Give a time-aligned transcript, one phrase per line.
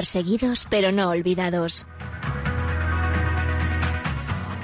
[0.00, 1.86] Perseguidos pero no olvidados.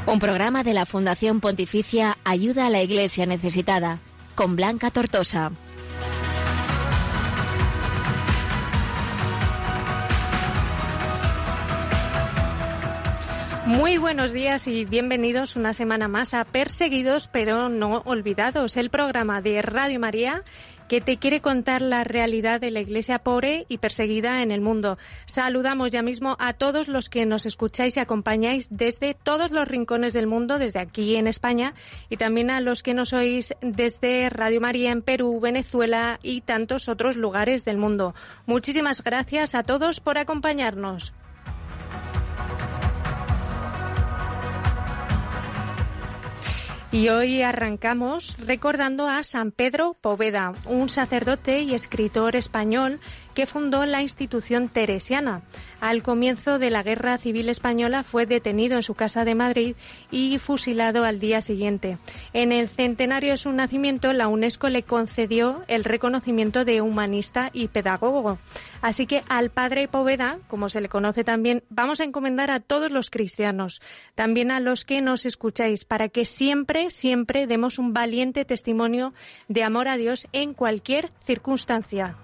[0.07, 4.00] Un programa de la Fundación Pontificia Ayuda a la Iglesia Necesitada,
[4.35, 5.53] con Blanca Tortosa.
[13.66, 19.43] Muy buenos días y bienvenidos una semana más a Perseguidos pero no olvidados, el programa
[19.43, 20.45] de Radio María
[20.89, 24.99] que te quiere contar la realidad de la Iglesia pobre y perseguida en el mundo.
[25.26, 30.12] Saludamos ya mismo a todos los que nos escucháis y acompañáis desde todos los rincones
[30.12, 31.75] del mundo, desde aquí en España,
[32.09, 36.89] y también a los que nos oís desde Radio María en Perú, Venezuela y tantos
[36.89, 38.14] otros lugares del mundo.
[38.47, 41.12] Muchísimas gracias a todos por acompañarnos.
[46.92, 53.01] Y hoy arrancamos recordando a San Pedro Poveda, un sacerdote y escritor español
[53.37, 55.42] que fundó la institución teresiana.
[55.79, 59.77] Al comienzo de la Guerra Civil Española fue detenido en su casa de Madrid
[60.11, 61.98] y fusilado al día siguiente.
[62.33, 67.69] En el centenario de su nacimiento, la UNESCO le concedió el reconocimiento de humanista y
[67.69, 68.39] pedagogo.
[68.81, 72.91] Así que al padre Poveda, como se le conoce también, vamos a encomendar a todos
[72.91, 73.83] los cristianos,
[74.14, 79.12] también a los que nos escucháis, para que siempre, siempre demos un valiente testimonio
[79.48, 82.17] de amor a Dios en cualquier circunstancia.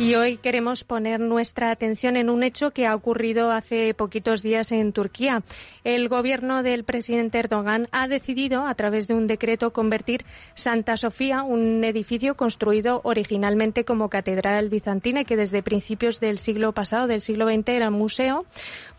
[0.00, 4.70] Y hoy queremos poner nuestra atención en un hecho que ha ocurrido hace poquitos días
[4.70, 5.42] en Turquía.
[5.82, 11.42] El gobierno del presidente Erdogan ha decidido, a través de un decreto, convertir Santa Sofía,
[11.42, 17.20] un edificio construido originalmente como catedral bizantina y que desde principios del siglo pasado, del
[17.20, 18.46] siglo XX, era museo,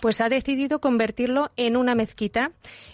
[0.02, 2.52] pues ha decidido convertirlo en una mezquita.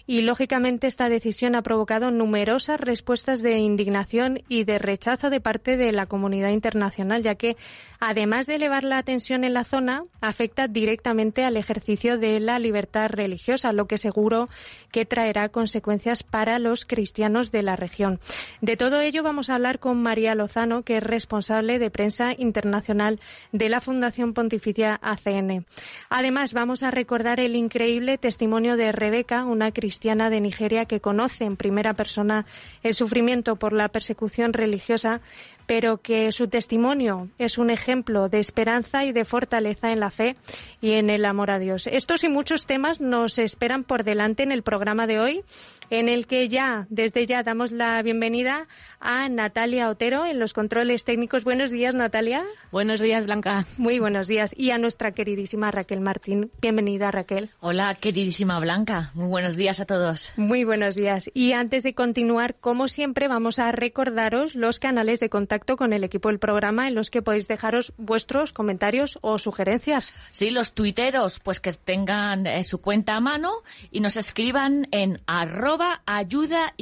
[0.08, 5.78] Y lógicamente esta decisión ha provocado numerosas respuestas de indignación y de rechazo de parte
[5.78, 7.58] de la comunidad internacional, ya que
[8.00, 13.10] además de elevar la tensión en la zona, afecta directamente al ejercicio de la libertad
[13.10, 14.50] religiosa, lo que seguro
[14.92, 18.20] que traerá consecuencias para los cristianos de la región.
[18.62, 23.20] De todo ello vamos a hablar con María Lozano, que es responsable de prensa internacional
[23.52, 25.66] de la Fundación Pontificia ACN.
[26.10, 31.46] Además, vamos a recordar el increíble testimonio de Rebeca, una cristiana de Nigeria que conoce
[31.46, 32.46] en primera persona
[32.84, 35.22] el sufrimiento por la persecución religiosa
[35.66, 40.36] pero que su testimonio es un ejemplo de esperanza y de fortaleza en la fe
[40.82, 41.88] y en el amor a Dios.
[41.88, 45.44] Estos y muchos temas nos esperan por delante en el programa de hoy
[45.90, 48.68] en el que ya, desde ya, damos la bienvenida
[49.06, 51.44] a Natalia Otero en los controles técnicos.
[51.44, 52.44] Buenos días, Natalia.
[52.72, 53.66] Buenos días, Blanca.
[53.78, 54.54] Muy buenos días.
[54.58, 56.52] Y a nuestra queridísima Raquel Martín.
[56.60, 57.52] Bienvenida, Raquel.
[57.60, 59.12] Hola, queridísima Blanca.
[59.14, 60.32] Muy buenos días a todos.
[60.36, 61.30] Muy buenos días.
[61.34, 66.04] Y antes de continuar, como siempre, vamos a recordaros los canales de contacto con el
[66.04, 70.14] equipo del programa en los que podéis dejaros vuestros comentarios o sugerencias.
[70.32, 73.52] Sí, los tuiteros, pues que tengan eh, su cuenta a mano
[73.92, 76.74] y nos escriban en arroba ayuda.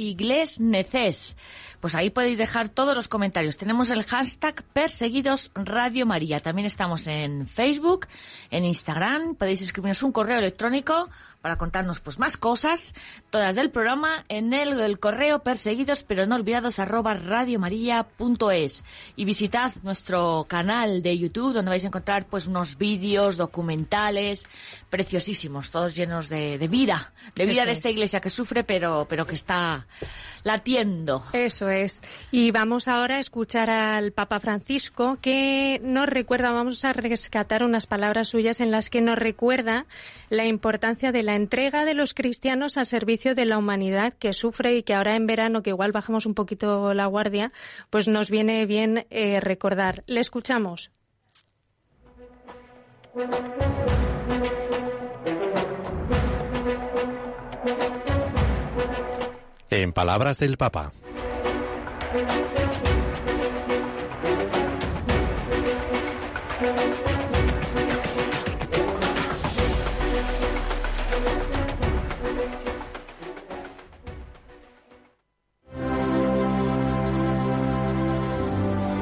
[1.80, 3.56] Pues ahí podéis dejar todos los comentarios.
[3.56, 6.40] Tenemos el hashtag perseguidos Radio María.
[6.40, 8.06] También estamos en Facebook,
[8.50, 9.34] en Instagram.
[9.34, 11.10] Podéis escribirnos un correo electrónico
[11.44, 12.94] para contarnos pues más cosas,
[13.28, 18.82] todas del programa, en el, correo perseguidos pero no olvidados arroba radiomaria.es
[19.14, 24.46] y visitad nuestro canal de YouTube donde vais a encontrar pues unos vídeos, documentales
[24.88, 29.34] preciosísimos, todos llenos de, vida, de vida de esta iglesia que sufre pero, pero que
[29.34, 29.86] está
[30.44, 31.24] latiendo.
[31.34, 32.00] Eso es.
[32.30, 37.86] Y vamos ahora a escuchar al Papa Francisco que nos recuerda, vamos a rescatar unas
[37.86, 39.84] palabras suyas en las que nos recuerda
[40.30, 44.76] la importancia de la entrega de los cristianos al servicio de la humanidad que sufre
[44.76, 47.52] y que ahora en verano, que igual bajamos un poquito la guardia,
[47.90, 50.04] pues nos viene bien eh, recordar.
[50.06, 50.90] Le escuchamos.
[59.70, 60.92] En palabras del Papa.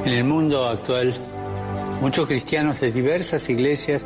[0.04, 1.14] En el mundo actual,
[2.00, 4.02] muchos cristianos de diversas iglesias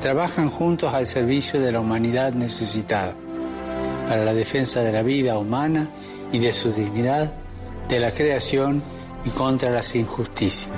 [0.00, 3.14] trabajan juntos al servicio de la humanidad necesitada,
[4.08, 5.88] para la defensa de la vida humana
[6.32, 7.32] y de su dignidad,
[7.88, 8.82] de la creación
[9.24, 10.68] y contra las injusticias.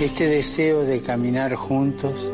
[0.00, 2.30] este deseo de caminar juntos,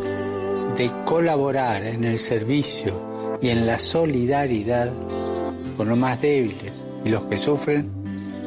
[0.82, 4.92] de colaborar en el servicio y en la solidaridad
[5.76, 6.72] con los más débiles
[7.04, 7.88] y los que sufren,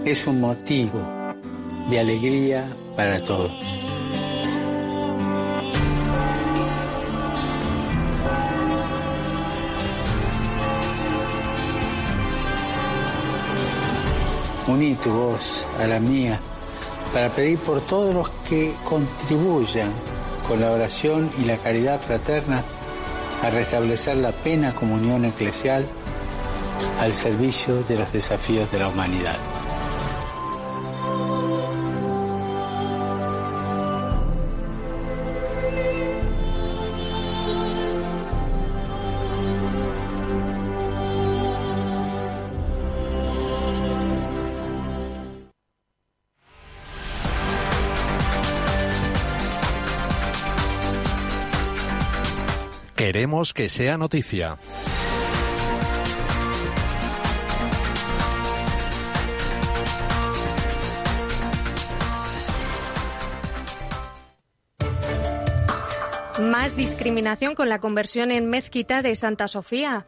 [0.03, 0.99] es un motivo
[1.89, 2.67] de alegría
[2.97, 3.53] para todos.
[14.67, 16.37] Uní tu voz a la mía
[17.13, 20.14] para pedir por todos los que contribuyan
[20.47, 22.63] con la oración y la caridad fraterna
[23.43, 25.85] a restablecer la plena comunión eclesial
[26.99, 29.37] al servicio de los desafíos de la humanidad.
[53.05, 54.57] Queremos que sea noticia.
[66.39, 70.07] Más discriminación con la conversión en mezquita de Santa Sofía.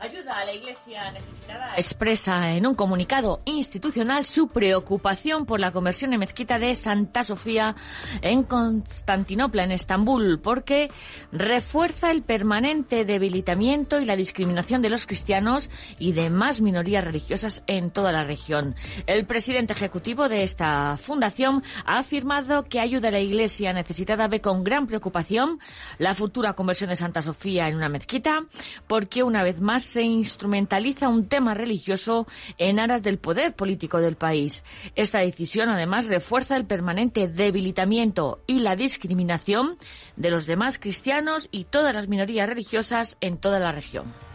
[0.00, 1.74] Ayuda a la Iglesia necesitada.
[1.74, 7.74] Expresa en un comunicado institucional su preocupación por la conversión en mezquita de Santa Sofía
[8.22, 10.88] en Constantinopla, en Estambul, porque
[11.32, 15.68] refuerza el permanente debilitamiento y la discriminación de los cristianos
[15.98, 18.76] y demás minorías religiosas en toda la región.
[19.06, 24.40] El presidente ejecutivo de esta fundación ha afirmado que ayuda a la Iglesia necesitada ve
[24.40, 25.58] con gran preocupación
[25.98, 28.44] la futura conversión de Santa Sofía en una mezquita,
[28.86, 32.26] porque una vez más se instrumentaliza un tema religioso
[32.58, 34.64] en aras del poder político del país.
[34.94, 39.78] Esta decisión además refuerza el permanente debilitamiento y la discriminación
[40.16, 44.27] de los demás cristianos y todas las minorías religiosas en toda la región.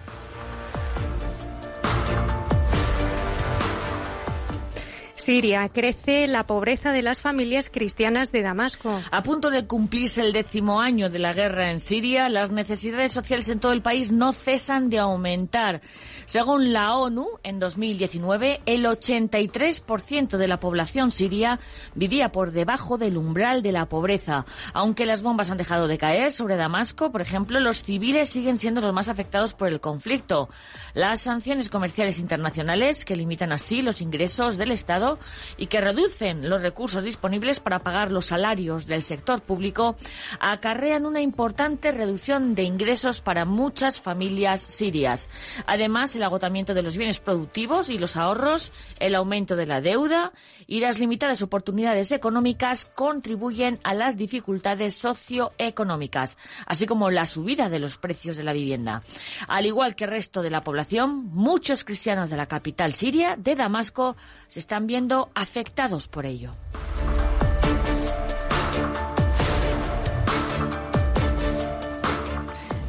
[5.24, 5.70] Siria.
[5.70, 9.02] Crece la pobreza de las familias cristianas de Damasco.
[9.10, 13.48] A punto de cumplirse el décimo año de la guerra en Siria, las necesidades sociales
[13.48, 15.80] en todo el país no cesan de aumentar.
[16.26, 21.58] Según la ONU, en 2019, el 83% de la población siria
[21.96, 24.46] vivía por debajo del umbral de la pobreza.
[24.74, 28.82] Aunque las bombas han dejado de caer sobre Damasco, por ejemplo, los civiles siguen siendo
[28.82, 30.50] los más afectados por el conflicto.
[30.94, 35.13] Las sanciones comerciales internacionales, que limitan así los ingresos del Estado,
[35.58, 39.96] y que reducen los recursos disponibles para pagar los salarios del sector público,
[40.40, 45.30] acarrean una importante reducción de ingresos para muchas familias sirias.
[45.66, 50.32] Además, el agotamiento de los bienes productivos y los ahorros, el aumento de la deuda
[50.68, 57.80] y las limitadas oportunidades económicas contribuyen a las dificultades socioeconómicas, así como la subida de
[57.80, 59.02] los precios de la vivienda.
[59.48, 63.56] Al igual que el resto de la población, muchos cristianos de la capital siria, de
[63.56, 64.16] Damasco,
[64.48, 65.03] se están viendo
[65.34, 66.52] afectados por ello.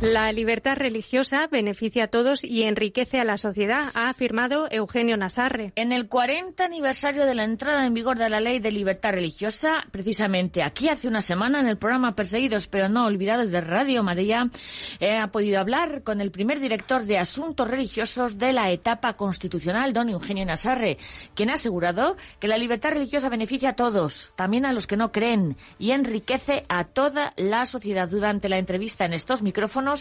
[0.04, 5.72] La libertad religiosa beneficia a todos y enriquece a la sociedad, ha afirmado Eugenio Nasarre.
[5.76, 9.86] En el 40 aniversario de la entrada en vigor de la Ley de Libertad Religiosa,
[9.90, 14.50] precisamente aquí hace una semana en el programa Perseguidos pero no olvidados de Radio María,
[15.00, 20.10] he podido hablar con el primer director de Asuntos Religiosos de la etapa constitucional, don
[20.10, 20.98] Eugenio Nasarre,
[21.34, 25.12] quien ha asegurado que la libertad religiosa beneficia a todos, también a los que no
[25.12, 28.06] creen, y enriquece a toda la sociedad.
[28.06, 29.93] Durante la entrevista en estos micrófonos,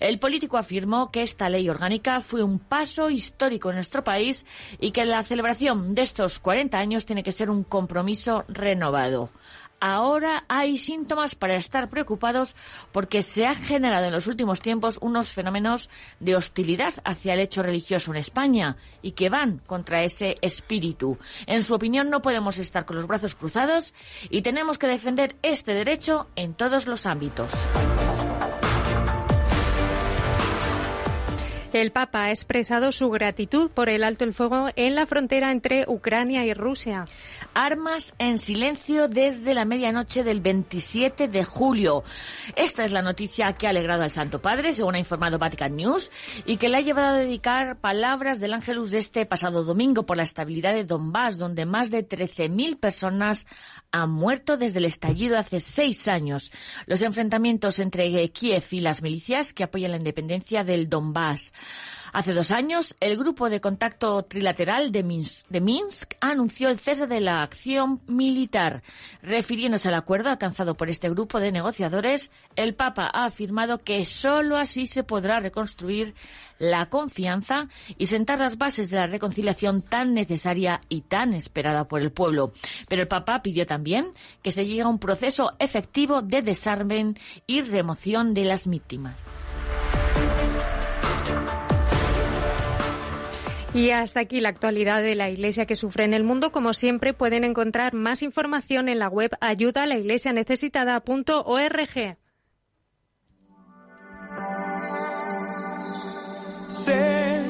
[0.00, 4.46] el político afirmó que esta ley orgánica fue un paso histórico en nuestro país
[4.80, 9.30] y que la celebración de estos 40 años tiene que ser un compromiso renovado
[9.82, 12.54] ahora hay síntomas para estar preocupados
[12.92, 17.64] porque se han generado en los últimos tiempos unos fenómenos de hostilidad hacia el hecho
[17.64, 21.18] religioso en España y que van contra ese espíritu.
[21.46, 23.92] En su opinión, no podemos estar con los brazos cruzados
[24.30, 27.52] y tenemos que defender este derecho en todos los ámbitos.
[31.80, 35.84] El Papa ha expresado su gratitud por el alto el fuego en la frontera entre
[35.88, 37.04] Ucrania y Rusia.
[37.54, 42.02] Armas en silencio desde la medianoche del 27 de julio.
[42.56, 46.10] Esta es la noticia que ha alegrado al Santo Padre, según ha informado Vatican News,
[46.46, 50.16] y que le ha llevado a dedicar palabras del Ángelus de este pasado domingo por
[50.16, 53.46] la estabilidad de Donbass, donde más de 13.000 personas
[53.90, 56.52] han muerto desde el estallido hace seis años.
[56.86, 61.52] Los enfrentamientos entre Kiev y las milicias que apoyan la independencia del Donbass.
[62.12, 67.42] Hace dos años, el grupo de contacto trilateral de Minsk, anunció el cese de la
[67.42, 68.82] acción militar.
[69.22, 74.58] Refiriéndose al acuerdo alcanzado por este grupo de negociadores, el Papa ha afirmado que sólo
[74.58, 76.14] así se podrá reconstruir
[76.58, 82.02] la confianza y sentar las bases de la reconciliación tan necesaria y tan esperada por
[82.02, 82.52] el pueblo.
[82.88, 87.14] Pero el Papa pidió también que se llegue a un proceso efectivo de desarme
[87.46, 89.16] y remoción de las víctimas.
[93.74, 96.52] Y hasta aquí la actualidad de la Iglesia que sufre en el mundo.
[96.52, 99.86] Como siempre, pueden encontrar más información en la web ayuda
[106.84, 107.40] Sé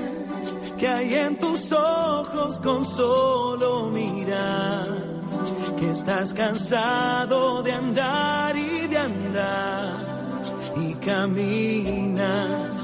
[0.79, 4.99] que hay en tus ojos con solo mirar
[5.79, 10.43] que estás cansado de andar y de andar
[10.77, 12.72] y camina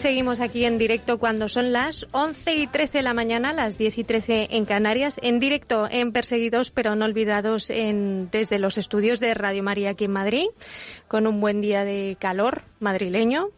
[0.00, 3.98] seguimos aquí en directo cuando son las 11 y 13 de la mañana, las 10
[3.98, 9.20] y 13 en Canarias, en directo en Perseguidos pero no olvidados en, desde los estudios
[9.20, 10.46] de Radio María aquí en Madrid,
[11.06, 13.48] con un buen día de calor madrileño.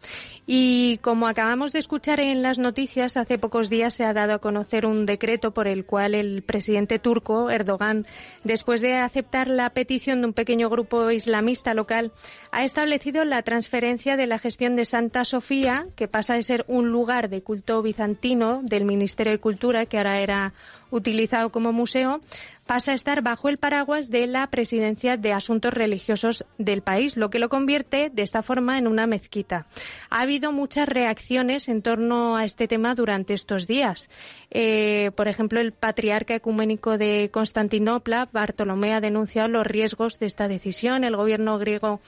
[0.45, 4.39] Y como acabamos de escuchar en las noticias, hace pocos días se ha dado a
[4.39, 8.05] conocer un decreto por el cual el presidente turco, Erdogan,
[8.43, 12.11] después de aceptar la petición de un pequeño grupo islamista local,
[12.51, 16.89] ha establecido la transferencia de la gestión de Santa Sofía, que pasa de ser un
[16.89, 20.53] lugar de culto bizantino del Ministerio de Cultura, que ahora era
[20.91, 22.21] utilizado como museo,
[22.65, 27.29] pasa a estar bajo el paraguas de la Presidencia de Asuntos Religiosos del país, lo
[27.29, 29.65] que lo convierte de esta forma en una mezquita.
[30.09, 34.09] Ha habido muchas reacciones en torno a este tema durante estos días.
[34.49, 40.47] Eh, por ejemplo, el patriarca ecuménico de Constantinopla, Bartolomé, ha denunciado los riesgos de esta
[40.47, 41.03] decisión.
[41.03, 41.99] El gobierno griego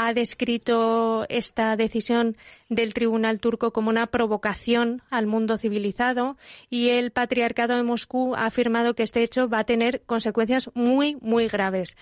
[0.00, 2.36] ha descrito esta decisión
[2.68, 6.36] del Tribunal turco como una provocación al mundo civilizado
[6.70, 11.16] y el Patriarcado de Moscú ha afirmado que este hecho va a tener consecuencias muy,
[11.20, 11.96] muy graves.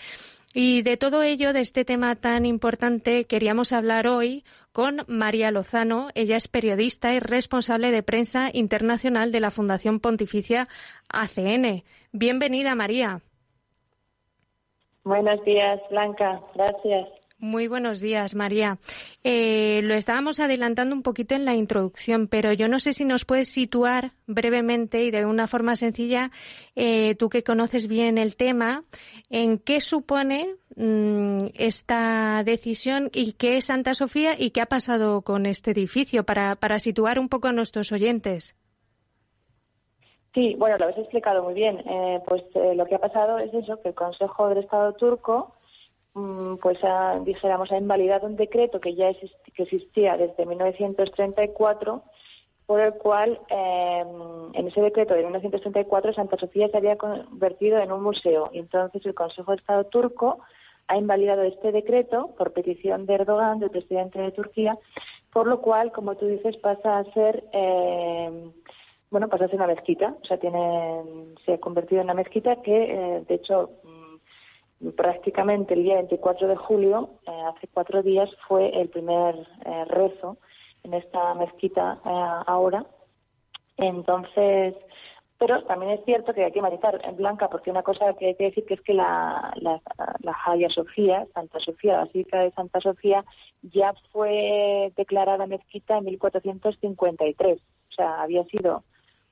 [0.53, 6.09] Y de todo ello, de este tema tan importante, queríamos hablar hoy con María Lozano.
[6.15, 10.69] Ella es periodista y responsable de prensa internacional de la Fundación Pontificia
[11.09, 11.83] ACN.
[12.13, 13.23] Bienvenida, María.
[15.03, 16.43] Buenos días, Blanca.
[16.55, 17.26] Gracias.
[17.39, 18.79] Muy buenos días, María.
[19.23, 23.27] Eh, lo estábamos adelantando un poquito en la introducción, pero yo no sé si nos
[23.27, 26.31] puedes situar brevemente y de una forma sencilla,
[26.77, 28.85] eh, tú que conoces bien el tema,
[29.29, 35.21] en qué supone mm, esta decisión y qué es Santa Sofía y qué ha pasado
[35.21, 38.57] con este edificio para, situar un poco a nuestros oyentes.
[40.33, 41.81] Sí, bueno, lo habéis explicado muy bien.
[41.81, 45.56] Eh, pues lo que ha pasado es eso, que el Consejo del Estado turco
[46.63, 52.03] pues ha, dijéramos, ha invalidado un decreto que ya que existía desde 1934
[52.67, 54.05] por el cual eh,
[54.55, 58.51] en ese decreto de 1934 Santa Sofía se había convertido en un museo.
[58.53, 60.41] Y entonces el Consejo de Estado turco
[60.89, 64.79] ha invalidado este decreto por petición de Erdogan, del presidente de Turquía,
[65.33, 68.51] por lo cual, como tú dices, pasa a ser eh,
[69.11, 71.03] bueno, pasa a ser una mezquita, o sea, tiene,
[71.45, 73.96] se ha convertido en una mezquita que, eh, de hecho, mm,
[74.97, 80.37] prácticamente el día 24 de julio, eh, hace cuatro días, fue el primer eh, rezo
[80.83, 82.01] en esta mezquita
[82.47, 82.87] ahora.
[83.77, 84.75] Entonces,
[85.39, 88.45] pero también es cierto que hay que matizar Blanca, porque una cosa que hay que
[88.45, 89.81] decir que es que la, la,
[90.21, 93.25] la Hagia Sofía, Santa Sofía, la Basílica de Santa Sofía,
[93.63, 97.59] ya fue declarada mezquita en 1453.
[97.59, 98.83] O sea, había sido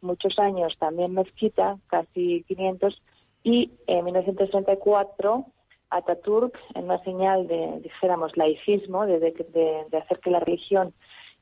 [0.02, 3.02] muchos años también mezquita, casi 500,
[3.44, 5.46] y en 1934
[5.90, 10.92] Ataturk, en una señal de, dijéramos, laicismo, de, de, hacer que la religión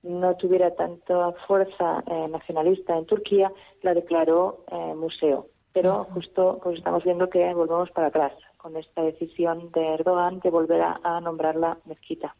[0.03, 3.51] no tuviera tanta fuerza eh, nacionalista en Turquía,
[3.83, 5.47] la declaró eh, museo.
[5.73, 10.51] Pero justo pues estamos viendo que volvemos para atrás con esta decisión de Erdogan de
[10.51, 12.35] volver a, nombrarla mezquita.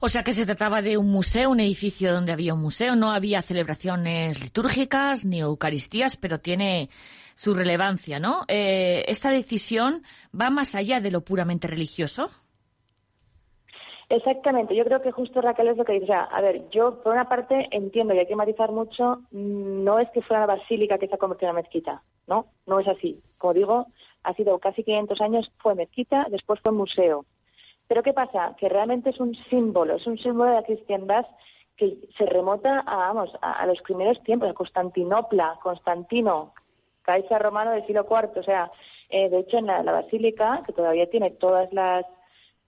[0.00, 3.12] O sea que se trataba de un museo, un edificio donde había un museo, no
[3.12, 6.88] había celebraciones litúrgicas ni eucaristías, pero tiene
[7.34, 8.44] su relevancia, ¿no?
[8.48, 10.02] Eh, ¿Esta decisión
[10.38, 12.30] va más allá de lo puramente religioso?
[14.12, 16.04] Exactamente, yo creo que justo Raquel es lo que dice.
[16.04, 19.98] O sea, a ver, yo por una parte entiendo y hay que matizar mucho, no
[19.98, 22.44] es que fuera la basílica que se ha convertido en una mezquita, ¿no?
[22.66, 23.22] No es así.
[23.38, 23.86] Como digo,
[24.22, 27.24] ha sido casi 500 años, fue mezquita, después fue museo.
[27.88, 28.54] Pero ¿qué pasa?
[28.58, 31.24] Que realmente es un símbolo, es un símbolo de la cristiandad
[31.78, 36.52] que se remota a, vamos, a, los primeros tiempos, a Constantinopla, Constantino,
[37.00, 38.38] Caixa romano del siglo IV.
[38.38, 38.70] O sea,
[39.08, 42.04] eh, de hecho, en la, basílica, que todavía tiene todas las,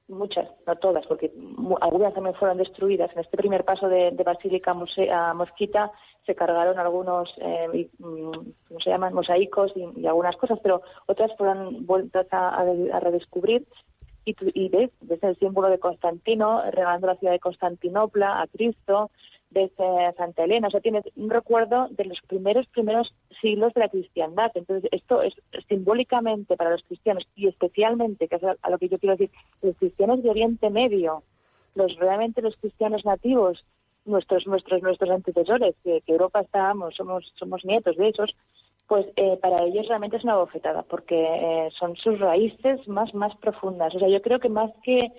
[0.09, 1.33] muchas, no todas, porque
[1.81, 5.93] algunas también fueron destruidas, en este primer paso de, basílica a mosquita
[6.27, 8.31] se cargaron algunos, eh, mm,
[8.69, 12.65] ¿cómo se llaman?, mosaicos y, algunas cosas, pero otras fueron vueltas a,
[13.01, 13.67] redescubrir.
[14.27, 19.11] Y, y ves, ves el símbolo de Constantino, regalando la ciudad de Constantinopla a Cristo,
[19.55, 19.71] ves
[20.17, 24.51] Santa Elena, o sea, tienes un recuerdo de los primeros, primeros siglos de la cristiandad.
[24.55, 25.33] Entonces, esto es
[25.69, 29.31] simbólicamente para los cristianos y especialmente, que es a lo que yo quiero decir,
[29.62, 31.23] los cristianos de Oriente Medio,
[31.75, 33.64] los realmente los cristianos nativos,
[34.05, 38.35] nuestros nuestros nuestros antecesores, que, Europa estábamos, somos somos nietos de esos,
[38.87, 43.35] pues eh, para ellos realmente es una bofetada, porque eh, son sus raíces más más
[43.37, 43.95] profundas.
[43.95, 45.11] O sea, yo creo que más que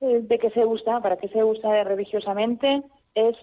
[0.00, 2.82] eh, de que se usa, para qué se usa religiosamente,
[3.14, 3.36] es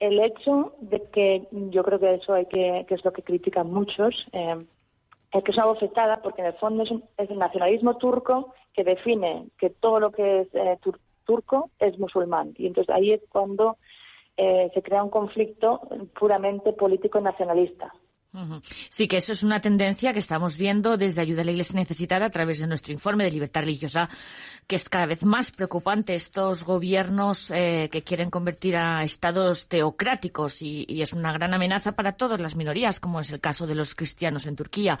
[0.00, 3.70] el hecho de que yo creo que eso hay que, que es lo que critican
[3.72, 8.54] muchos, es que es una bofetada, porque en el fondo es, es, el nacionalismo turco
[8.72, 10.48] que define que todo lo que es
[11.24, 12.54] turco es musulmán.
[12.56, 13.76] Y entonces ahí es cuando
[14.36, 15.80] eh, se crea un conflicto
[16.18, 17.92] puramente político nacionalista.
[18.90, 22.26] Sí, que eso es una tendencia que estamos viendo desde Ayuda a la Iglesia Necesitada
[22.26, 24.08] a través de nuestro informe de libertad religiosa,
[24.66, 30.60] que es cada vez más preocupante estos gobiernos eh, que quieren convertir a estados teocráticos
[30.62, 33.94] y, es una gran amenaza para todas las minorías, como es el caso de los
[33.94, 34.98] cristianos en Turquía.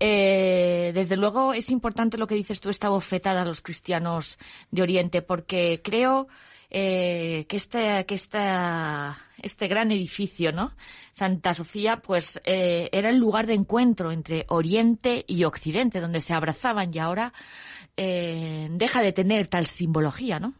[0.00, 4.38] Eh, desde luego es importante lo que dices tú, esta bofetada a los cristianos
[4.70, 6.28] de Oriente, porque creo
[6.74, 10.70] eh, que este, que esta, este gran edificio, ¿no?
[11.10, 16.32] Santa Sofía, pues eh, era el lugar de encuentro entre Oriente y Occidente, donde se
[16.32, 17.34] abrazaban y ahora
[17.98, 20.54] eh, deja de tener tal simbología, ¿no?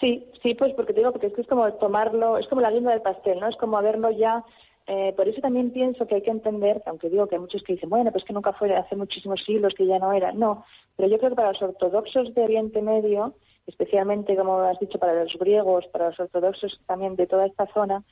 [0.00, 2.90] Sí, sí, pues porque te digo, porque esto es como tomarlo, es como la guinda
[2.90, 3.48] del pastel, ¿no?
[3.48, 4.44] Es como haberlo ya
[4.88, 7.74] eh, por eso también pienso que hay que entender, aunque digo que hay muchos que
[7.74, 10.32] dicen, bueno, pues que nunca fue hace muchísimos siglos que ya no era.
[10.32, 10.64] No,
[10.96, 13.34] pero yo creo que para los ortodoxos de Oriente Medio
[13.66, 18.02] especialmente, como has dicho, para los griegos, para los ortodoxos también de toda esta zona,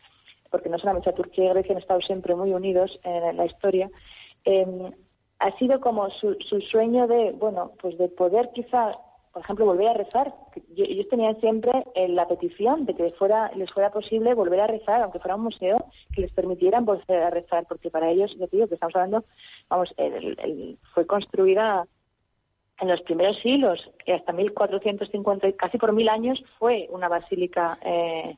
[0.51, 3.91] porque no solamente Turquía y Grecia han estado siempre muy unidos en la historia,
[4.45, 4.93] em,
[5.41, 6.37] ha sido como su,
[6.71, 8.99] sueño de, bueno, pues de poder quizá,
[9.33, 10.35] por ejemplo, volver a rezar.
[10.77, 15.03] Ellos tenían siempre eh, la petición de que fuera, les fuera posible volver a rezar,
[15.03, 15.85] aunque fuera un museo,
[16.15, 19.25] que les permitieran volver a rezar, porque para ellos, yo digo que estamos hablando,
[19.69, 19.95] vamos,
[20.93, 21.87] fue construida
[22.81, 28.37] en los primeros siglos, que hasta 1450, casi por mil años, fue una basílica eh,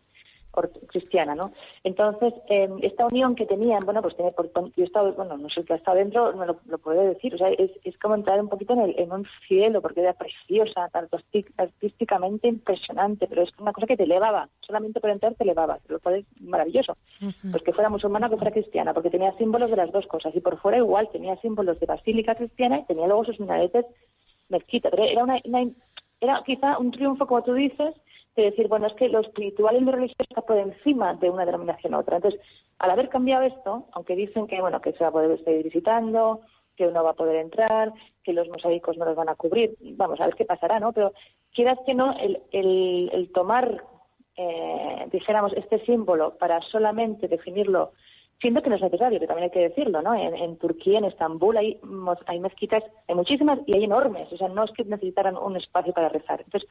[0.86, 1.52] cristiana, ¿no?
[1.84, 5.48] Entonces, em, esta unión que tenían, bueno, pues tiene, por, yo he estado, bueno, no
[5.48, 8.14] sé qué ha estado dentro, no lo, lo puedo decir, o sea, es, es como
[8.14, 11.18] entrar un poquito en, el, en un cielo, porque era preciosa, tanto
[11.56, 16.00] artísticamente impresionante, pero es una cosa que te elevaba, solamente por entrar te elevaba, lo
[16.00, 16.96] cual es maravilloso,
[17.50, 20.40] pues que fuera musulmana que fuera cristiana, porque tenía símbolos de las dos cosas, y
[20.40, 23.86] por fuera igual tenía símbolos de basílica cristiana y tenía luego sus minaretes
[24.50, 25.40] mezquita, pero era, una,
[26.20, 27.94] era quizá un triunfo, como tú dices,
[28.36, 31.44] de decir, bueno, es que lo espiritual y lo religioso está por encima de una
[31.44, 32.16] denominación u otra.
[32.16, 32.40] Entonces,
[32.78, 36.40] al haber cambiado esto, aunque dicen que, bueno, que se va a poder seguir visitando,
[36.76, 40.20] que uno va a poder entrar, que los mosaicos no los van a cubrir, vamos
[40.20, 40.92] a ver qué pasará, ¿no?
[40.92, 41.12] Pero
[41.52, 43.84] quieras que no, el, el, el tomar,
[44.36, 47.92] eh, dijéramos, este símbolo para solamente definirlo
[48.40, 50.14] siendo que no es necesario, que también hay que decirlo, ¿no?
[50.14, 51.78] En, Turquía, en Estambul, hay,
[52.26, 55.92] hay mezquitas, hay muchísimas y hay enormes, o sea, no es que necesitaran un espacio
[55.92, 56.40] para rezar.
[56.40, 56.68] Entonces,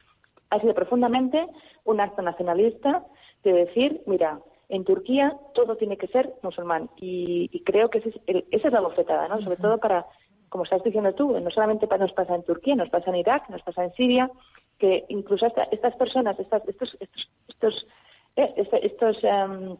[0.50, 1.46] ha sido profundamente
[1.84, 3.04] un acto nacionalista
[3.44, 8.72] de decir, mira, en Turquía todo tiene que ser musulmán y, creo que esa es
[8.72, 9.40] la bofetada, ¿no?
[9.42, 10.06] Sobre todo para,
[10.48, 13.62] como estás diciendo tú, no solamente nos pasa en Turquía, nos pasa en Irak, nos
[13.62, 14.30] pasa en Siria,
[14.78, 17.86] que incluso estas personas, estas, estos, estos, estos,
[18.36, 19.76] eh, estos em,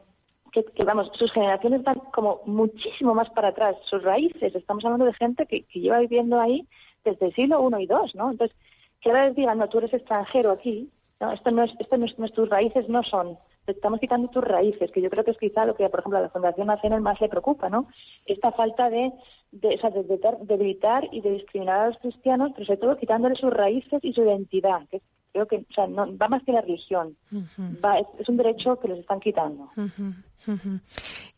[0.50, 5.14] que, vamos, sus generaciones van como muchísimo más para atrás, sus raíces, estamos hablando de
[5.14, 6.66] gente que, lleva viviendo ahí
[7.04, 8.30] desde el siglo I y II, ¿no?
[8.30, 8.56] Entonces,
[9.00, 12.06] que ahora les digan, no, tú eres extranjero aquí, no, esto no es, esto no
[12.06, 15.64] es, tus raíces no son, estamos quitando tus raíces, que yo creo que es quizá
[15.64, 17.86] lo que, por ejemplo, a la Fundación Nacional más le preocupa, ¿no?
[18.26, 19.12] Esta falta de,
[19.52, 23.36] de, o sea, de, de, y de discriminar a los cristianos, pero sobre todo quitándole
[23.36, 25.00] sus raíces y su identidad, que
[25.32, 27.16] creo que, o sea, no, va más que la religión,
[27.84, 29.70] va, es, un derecho que les están quitando.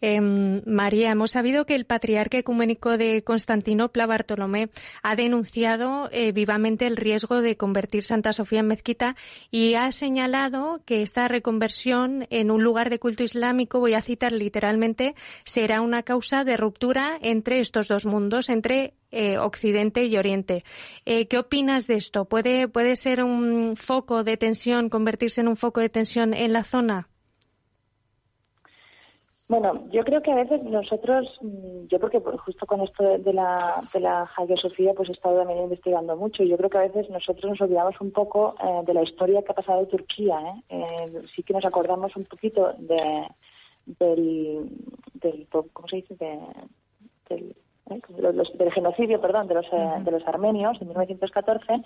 [0.00, 4.70] Em, María, hemos sabido que el patriarca ecuménico de Constantinopla, Bartolomé,
[5.02, 9.16] ha denunciado eh, vivamente el riesgo de convertir Santa Sofía en mezquita
[9.50, 14.32] y ha señalado que esta reconversión en un lugar de culto islámico, voy a citar
[14.32, 20.64] literalmente, será una causa de ruptura entre estos dos mundos, entre eh, Occidente y Oriente.
[21.04, 22.24] Eh, ¿Qué opinas de esto?
[22.24, 26.64] ¿Puede, ¿Puede ser un foco de tensión, convertirse en un foco de tensión en la
[26.64, 27.08] zona?
[29.48, 33.82] Bueno, yo creo que a veces nosotros, mm, yo porque justo con esto de la,
[33.92, 36.88] de la Hagia Sofía, pues he estado también investigando mucho y yo creo que a
[36.88, 40.40] veces nosotros nos olvidamos un poco eh, de la historia que ha pasado en Turquía.
[40.40, 40.62] ¿eh?
[40.70, 41.22] ¿eh?
[41.34, 43.26] sí que nos acordamos un poquito de,
[43.84, 44.70] del,
[45.14, 46.14] del ¿cómo se dice?
[46.14, 46.38] De,
[47.28, 47.56] del,
[47.90, 48.00] ¿eh?
[48.54, 51.82] del genocidio, perdón, de los, de los armenios en 1914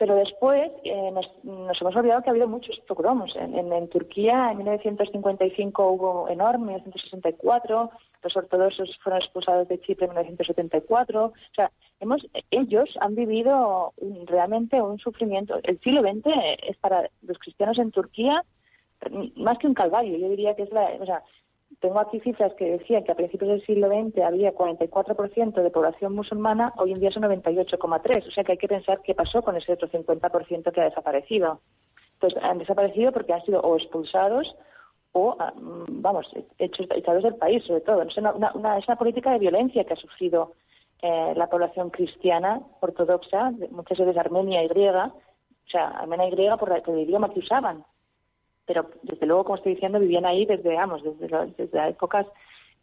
[0.00, 1.26] pero después eh, nos,
[1.78, 3.36] hemos olvidado que ha habido muchos pogromos.
[3.36, 7.90] En, en, Turquía en 1955 hubo enorme, en 1964
[8.22, 11.26] los ortodoxos fueron expulsados de Chipre en 1974.
[11.26, 13.92] O sea, hemos, ellos han vivido
[14.24, 15.60] realmente un sufrimiento.
[15.64, 16.32] El siglo XX
[16.66, 18.42] es para los cristianos en Turquía
[19.36, 20.16] más que un calvario.
[20.16, 21.22] Yo diría que es la, o sea,
[21.78, 26.14] tengo aquí cifras que decían que a principios del siglo XX había 44% de población
[26.14, 28.26] musulmana, hoy en día son 98,3%.
[28.26, 31.60] O sea que hay que pensar qué pasó con ese otro 50% que ha desaparecido.
[32.18, 34.54] Pues han desaparecido porque han sido o expulsados
[35.12, 36.26] o, ah, mm, vamos,
[36.58, 38.02] hechos, echados del país, sobre todo.
[38.02, 40.52] Es una, una, es una política de violencia que ha sufrido
[41.02, 46.56] eh, la población cristiana ortodoxa, muchas veces armenia y griega, o sea, armenia y griega
[46.56, 47.84] por el idioma que usaban
[48.70, 51.26] pero desde luego, como estoy diciendo, vivían ahí desde, vamos, desde,
[51.58, 52.24] desde épocas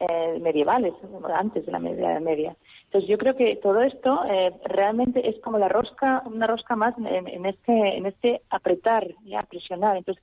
[0.01, 0.93] eh, medievales,
[1.33, 2.57] antes de la media media.
[2.83, 6.93] Entonces yo creo que todo esto eh, realmente es como la rosca, una rosca más
[6.97, 9.95] en, este, en este apretar, ya presionar.
[9.95, 10.21] Entonces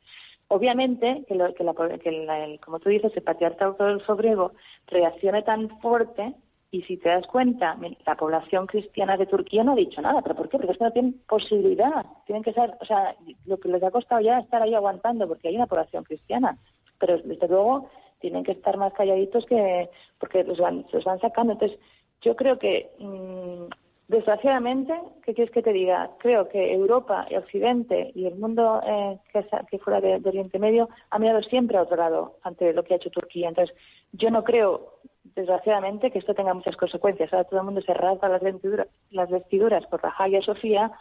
[0.48, 3.74] obviamente que, lo, que, la, que como tú dices, el patriarcado
[4.18, 4.52] griego
[4.88, 6.34] reaccione tan fuerte
[6.74, 10.22] y si te das cuenta, la población cristiana de Turquía no ha dicho nada.
[10.22, 10.56] ¿Pero por qué?
[10.58, 12.04] Porque es que no tienen posibilidad.
[12.26, 13.14] Tienen que ser, o sea,
[13.46, 16.58] lo que les ha costado ya estar ahí aguantando, porque hay una población cristiana.
[16.98, 21.52] Pero desde luego tienen que estar más calladitos que porque los van, los van sacando.
[21.52, 21.78] Entonces,
[22.22, 23.70] yo creo que, mm,
[24.08, 26.10] desgraciadamente, ¿qué quieres que te diga?
[26.18, 30.58] Creo que Europa y Occidente y el mundo eh, que, que, fuera de, de, Oriente
[30.58, 33.48] Medio ha mirado siempre a otro lado ante lo que ha hecho Turquía.
[33.48, 33.76] Entonces,
[34.10, 37.32] yo no creo desgraciadamente, que esto tenga muchas consecuencias.
[37.32, 40.92] Ahora todo el mundo se rasga las vestiduras, las vestiduras por la Hagia Sofía,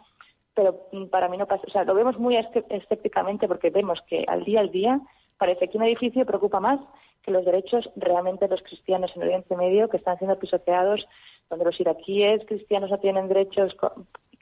[0.55, 1.63] pero para mí no pasa.
[1.67, 4.99] O sea, lo vemos muy escépticamente porque vemos que al día al día
[5.37, 6.79] parece que un edificio preocupa más
[7.23, 11.05] que los derechos realmente de los cristianos en Oriente Medio que están siendo pisoteados,
[11.49, 13.75] donde los iraquíes cristianos no tienen derechos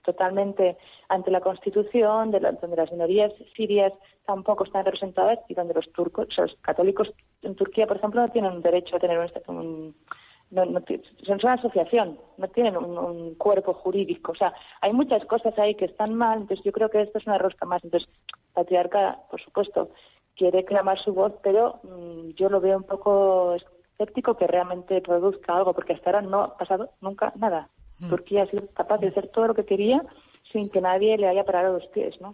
[0.03, 0.77] totalmente
[1.09, 3.93] ante la Constitución, donde las minorías sirias
[4.25, 7.11] tampoco están representadas y donde los turcos, los católicos
[7.41, 9.95] en Turquía, por ejemplo, no tienen derecho a tener un,
[10.51, 10.63] no,
[11.25, 14.33] son una asociación, no tienen un, cuerpo jurídico.
[14.33, 17.25] O sea, hay muchas cosas ahí que están mal, entonces yo creo que esto es
[17.25, 17.83] una rosca más.
[17.83, 18.09] Entonces,
[18.53, 19.89] Patriarca, por supuesto,
[20.35, 25.55] quiere clamar su voz, pero mm, yo lo veo un poco escéptico que realmente produzca
[25.55, 27.69] algo, porque hasta ahora no ha pasado nunca nada.
[28.01, 28.09] Mm.
[28.09, 30.03] Turquía ha sido capaz de hacer todo lo que quería
[30.51, 32.33] sin que nadie le haya parado los pies, ¿no?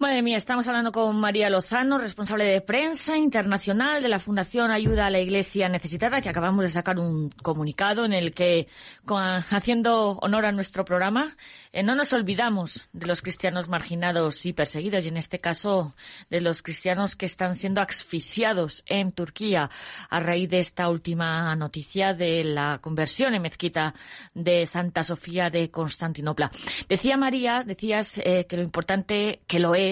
[0.00, 5.04] Madre mía, estamos hablando con María Lozano, responsable de prensa internacional de la Fundación Ayuda
[5.04, 8.66] a la Iglesia Necesitada, que acabamos de sacar un comunicado en el que,
[9.06, 11.36] haciendo honor a nuestro programa,
[11.70, 15.94] eh, no nos olvidamos de los cristianos marginados y perseguidos, y en este caso
[16.30, 19.68] de los cristianos que están siendo asfixiados en Turquía
[20.08, 23.94] a raíz de esta última noticia de la conversión en mezquita
[24.32, 26.50] de Santa Sofía de Constantinopla.
[26.88, 29.89] Decía María, decías eh, que lo importante que lo es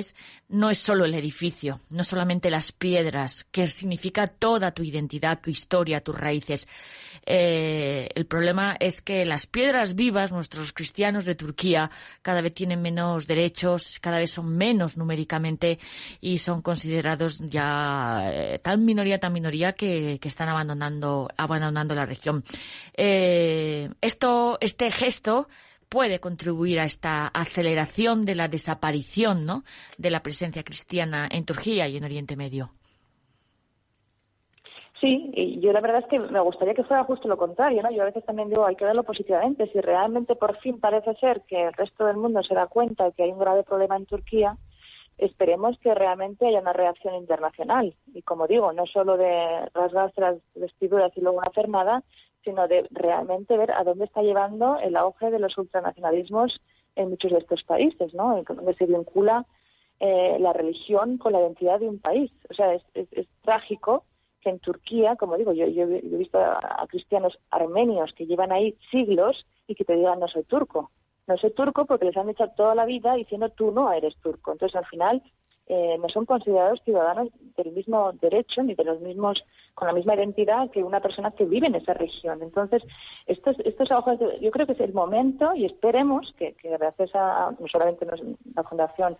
[0.49, 5.51] no es solo el edificio, no solamente las piedras, que significa toda tu identidad, tu
[5.51, 6.69] historia, tus raíces.
[7.27, 11.91] Eh, el problema es que las piedras vivas, nuestros cristianos de Turquía,
[12.23, 15.79] cada vez tienen menos derechos, cada vez son menos numéricamente
[16.21, 22.45] y son considerados ya eh, tan minoría, tan minoría que, están abandonando, abandonando la región.
[22.95, 25.49] Eh, esto, este gesto
[25.89, 29.63] puede contribuir a esta aceleración de la desaparición ¿no?
[29.97, 32.71] de la presencia cristiana en Turquía y en Oriente Medio.
[35.01, 37.91] Sí, y yo la verdad es que me gustaría que fuera justo lo contrario, ¿no?
[37.93, 39.71] Yo a veces también digo, hay que verlo positivamente.
[39.73, 43.13] Si realmente por fin parece ser que el resto del mundo se da cuenta de
[43.13, 44.57] que hay un grave problema en Turquía,
[45.17, 47.95] esperemos que realmente haya una reacción internacional.
[48.13, 52.03] Y como digo, no solo de rasgarse las vestiduras y luego no hacer nada,
[52.45, 56.61] sino de realmente ver a dónde está llevando el auge de los ultranacionalismos
[56.97, 58.43] en muchos de estos países, ¿no?
[58.43, 59.47] Donde se vincula
[60.01, 62.31] eh, la religión con la identidad de un país.
[62.51, 62.83] O sea, es,
[63.43, 64.05] trágico
[64.41, 69.47] que en Turquía, como digo, yo, he visto a, cristianos armenios que llevan ahí siglos
[69.67, 70.91] y que te digan no soy turco.
[71.27, 74.53] No soy turco porque les han echado toda la vida diciendo tú no eres turco.
[74.53, 75.23] Entonces, al final,
[75.69, 80.15] eh, no son considerados ciudadanos del mismo derecho ni de los mismos con la misma
[80.15, 82.43] identidad que una persona que vive en esa región.
[82.43, 82.83] Entonces,
[83.27, 83.89] estos, estos
[84.41, 88.07] yo creo que es el momento y esperemos que, gracias a no solamente
[88.55, 89.17] la Fundación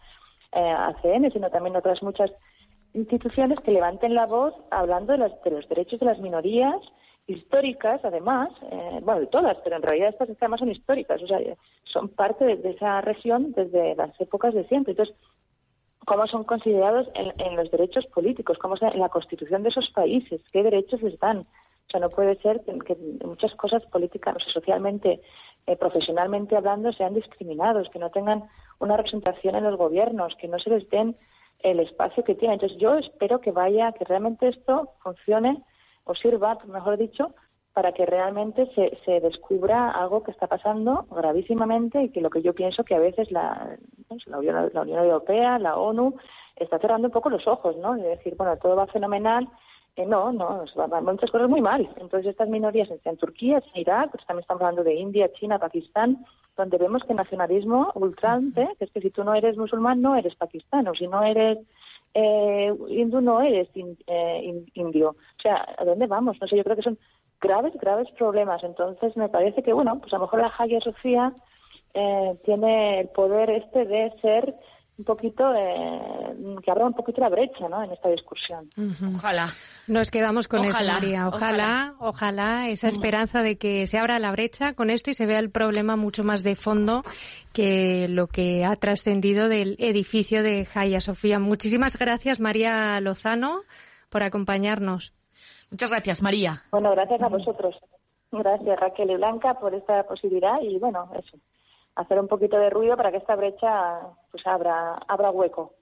[0.53, 2.31] eh, ACN, sino también otras muchas
[2.95, 6.81] instituciones que levanten la voz hablando de los, de los derechos de las minorías
[7.29, 11.39] históricas, además, eh, bueno, de todas, pero en realidad estas además son históricas, o sea,
[11.85, 14.93] son parte de, esa región desde las épocas de siempre.
[14.93, 15.15] Entonces,
[16.09, 20.41] cómo son considerados en, los derechos políticos, cómo es en la constitución de esos países,
[20.53, 21.41] qué derechos les dan.
[21.41, 25.21] O sea, no puede ser que, muchas cosas políticas, o socialmente,
[25.67, 28.45] eh, profesionalmente hablando, sean discriminados, que no tengan
[28.79, 31.15] una representación en los gobiernos, que no se les den
[31.59, 32.55] el espacio que tienen.
[32.55, 35.63] Entonces, yo espero que vaya, que realmente esto funcione
[36.05, 37.35] o sirva, mejor dicho,
[37.79, 42.43] para que realmente se, se descubra algo que está pasando gravísimamente y que lo que
[42.43, 43.79] yo pienso que a veces la,
[44.27, 46.17] la, Unión, la Unión Europea, la ONU,
[46.57, 47.95] está cerrando un poco los ojos, ¿no?
[47.95, 49.49] De decir, bueno, todo va fenomenal.
[49.95, 51.89] Eh, no, no, van muchas cosas muy mal.
[52.01, 56.27] Entonces, estas minorías en Turquía, en Irak, pues también estamos hablando de India, China, Pakistán,
[56.57, 60.17] donde vemos que el nacionalismo ultrante, que es que si tú no eres musulmán, no
[60.17, 61.59] eres pakistano, si no eres
[62.15, 65.11] eh, hindú, no eres eh, indio.
[65.11, 66.37] O sea, ¿a dónde vamos?
[66.41, 66.99] No sé, yo creo que son
[67.41, 68.63] graves, graves problemas.
[68.65, 71.33] Entonces me parece que, bueno, pues a lo mejor la Hagia Sofía
[71.95, 74.55] eh, tiene el poder este de ser
[74.99, 77.85] un poquito, eh, que abra un poquito la brecha ¿no?
[77.85, 78.69] en esta discusión.
[79.15, 79.49] Ojalá.
[79.87, 81.29] Nos quedamos con eso, María.
[81.29, 85.39] Ojalá, ojalá, esa esperanza de que se abra la brecha con esto y se vea
[85.39, 87.05] el problema mucho más de fondo
[87.53, 91.39] que lo que ha trascendido del edificio de Hagia Sofía.
[91.39, 93.61] Muchísimas gracias, María Lozano,
[94.11, 95.13] por acompañarnos.
[95.71, 96.63] Muchas gracias, María.
[96.71, 97.77] Bueno, gracias a vosotros.
[98.31, 101.39] Gracias, Raquel y Blanca, por esta posibilidad y, bueno, eso,
[101.95, 104.01] hacer un poquito de ruido para que esta brecha
[104.31, 105.75] pues abra, abra hueco.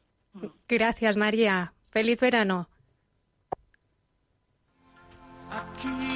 [0.69, 1.73] Gracias, María.
[1.91, 2.69] Feliz verano.
[5.51, 6.16] Aquí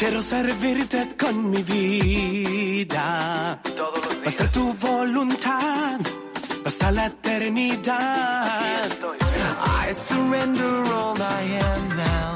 [0.00, 3.60] Quiero servirte con mi vida.
[4.24, 6.00] Basta tu voluntad,
[6.64, 8.88] basta la eternidad.
[9.86, 12.32] I surrender all I am now.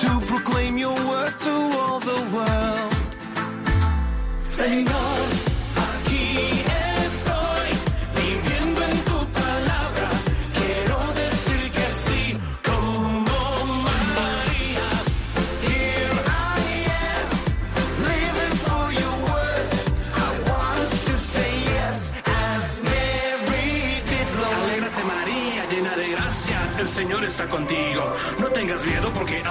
[0.00, 2.94] To proclaim your word to all the world.
[4.42, 5.25] Señor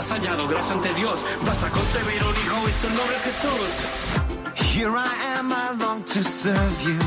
[0.06, 1.24] has hallado gracia ante Dios.
[1.42, 3.72] Vas a concebir un hijo y su nombre es Jesús.
[4.56, 7.00] Here I am, I long to serve you.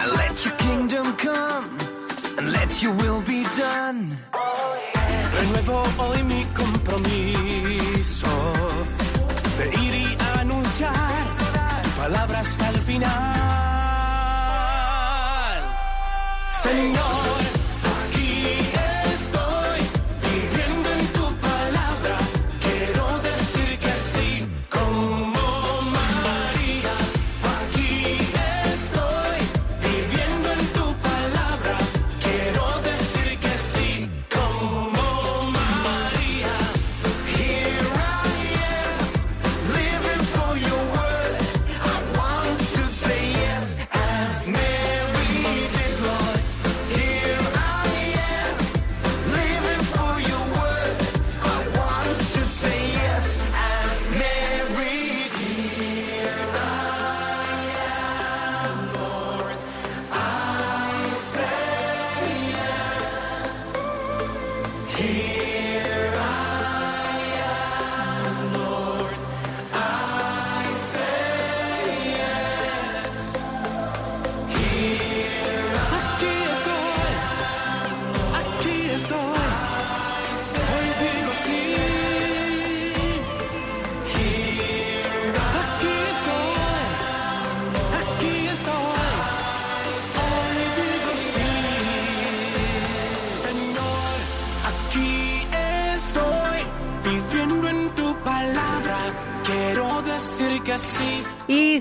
[0.00, 1.76] And let your kingdom come,
[2.38, 4.13] and let your will be done.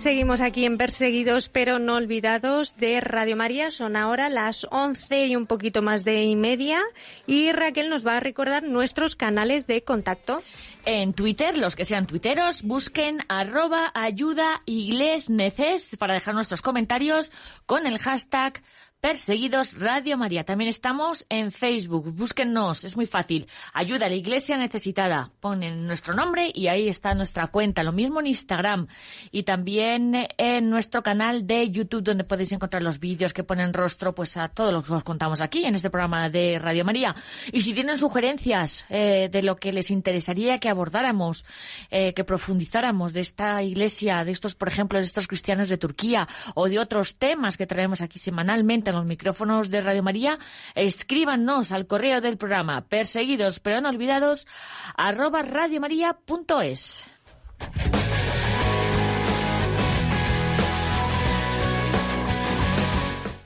[0.03, 3.71] Seguimos aquí en Perseguidos pero no olvidados de Radio María.
[3.71, 6.81] Son ahora las 11 y un poquito más de y media.
[7.25, 10.43] Y Raquel nos va a recordar nuestros canales de contacto.
[10.83, 17.31] En Twitter, los que sean tuiteros, busquen arroba ayuda iglesneces para dejar nuestros comentarios
[17.65, 18.61] con el hashtag
[19.03, 20.45] Perseguidos Radio María.
[20.45, 22.15] También estamos en Facebook.
[22.15, 23.47] Búsquennos, es muy fácil.
[23.73, 25.29] Ayuda a la Iglesia Necesitada.
[25.41, 27.83] Ponen nuestro nombre y ahí está nuestra cuenta.
[27.83, 28.87] Lo mismo en Instagram
[29.29, 34.15] y también en nuestro canal de YouTube donde podéis encontrar los vídeos que ponen rostro
[34.15, 37.13] pues a todo lo que os contamos aquí en este programa de Radio María.
[37.51, 41.43] Y si tienen sugerencias eh, de lo que les interesaría que abordáramos,
[41.91, 46.25] eh, que profundizáramos de esta iglesia, de estos, por ejemplo, de estos cristianos de Turquía
[46.55, 50.39] o de otros temas que traemos aquí semanalmente los micrófonos de Radio María,
[50.75, 54.47] escríbanos al correo del programa perseguidos pero no olvidados
[54.95, 57.05] arroba radiomaria.es.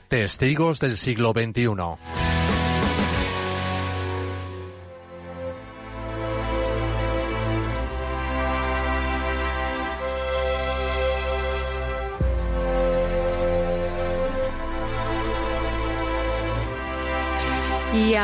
[0.08, 2.17] Testigos del siglo XXI.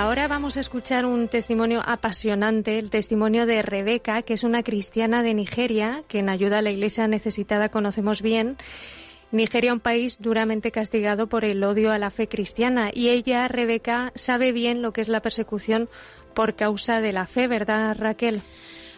[0.05, 5.23] Ahora vamos a escuchar un testimonio apasionante, el testimonio de Rebeca, que es una cristiana
[5.23, 8.59] de Nigeria, que en ayuda a la iglesia necesitada conocemos bien.
[9.33, 12.91] Nigeria, un país duramente castigado por el odio a la fe cristiana.
[12.93, 15.89] Y ella, Rebeca, sabe bien lo que es la persecución
[16.35, 18.43] por causa de la fe, ¿verdad, Raquel?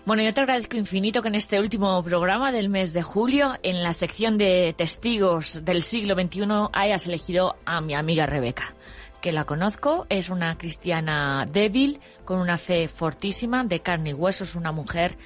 [0.06, 3.84] Bueno, yo te agradezco infinito que en este último programa del mes de julio, en
[3.84, 8.74] la sección de testigos del siglo XXI, hayas elegido a mi amiga Rebeca
[9.26, 14.44] que la conozco, es una cristiana débil, con una fe fortísima, de carne y hueso,
[14.44, 15.16] es una mujer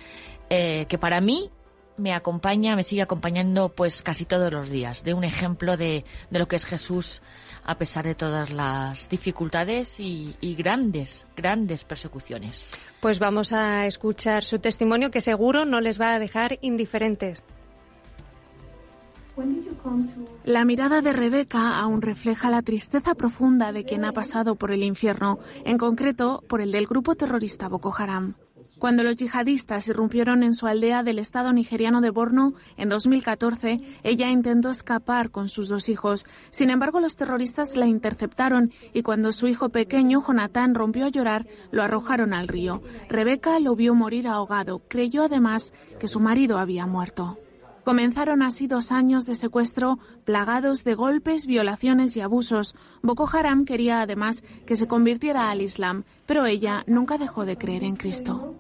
[0.49, 1.51] eh, que para mí
[1.99, 6.39] me acompaña, me sigue acompañando pues casi todos los días, de un ejemplo de, de
[6.39, 7.21] lo que es Jesús
[7.63, 12.71] a pesar de todas las dificultades y grandes, grandes persecuciones.
[13.01, 17.45] Pues vamos a escuchar su testimonio que seguro no les va a dejar indiferentes.
[20.45, 24.83] La mirada de Rebeca aún refleja la tristeza profunda de quien ha pasado por el
[24.83, 28.35] infierno, en concreto por el del grupo terrorista Boko Haram.
[28.81, 34.31] Cuando los yihadistas irrumpieron en su aldea del estado nigeriano de Borno en 2014, ella
[34.31, 36.27] intentó escapar con sus dos hijos.
[36.49, 41.47] Sin embargo, los terroristas la interceptaron y cuando su hijo pequeño, Jonathan, rompió a llorar,
[41.71, 42.81] lo arrojaron al río.
[43.11, 44.81] Rebeca lo vio morir ahogado.
[44.89, 47.39] Creyó además que su marido había muerto.
[47.91, 52.77] Comenzaron así dos años de secuestro plagados de golpes, violaciones y abusos.
[53.03, 57.83] Boko Haram quería además que se convirtiera al Islam, pero ella nunca dejó de creer
[57.83, 58.55] en Cristo.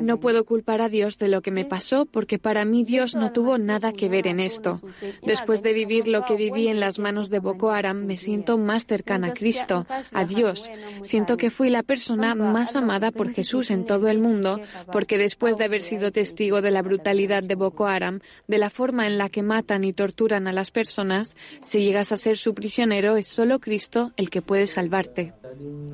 [0.00, 3.32] No puedo culpar a Dios de lo que me pasó porque para mí Dios no
[3.32, 4.80] tuvo nada que ver en esto.
[5.22, 8.86] Después de vivir lo que viví en las manos de Boko Haram, me siento más
[8.86, 10.70] cercana a Cristo, a Dios.
[11.02, 14.60] Siento que fui la persona más amada por Jesús en todo el mundo
[14.92, 19.06] porque después de haber sido testigo de la brutalidad de Boko Haram, de la forma
[19.06, 23.16] en la que matan y torturan a las personas, si llegas a ser su prisionero
[23.16, 25.34] es solo Cristo el que puede salvarte.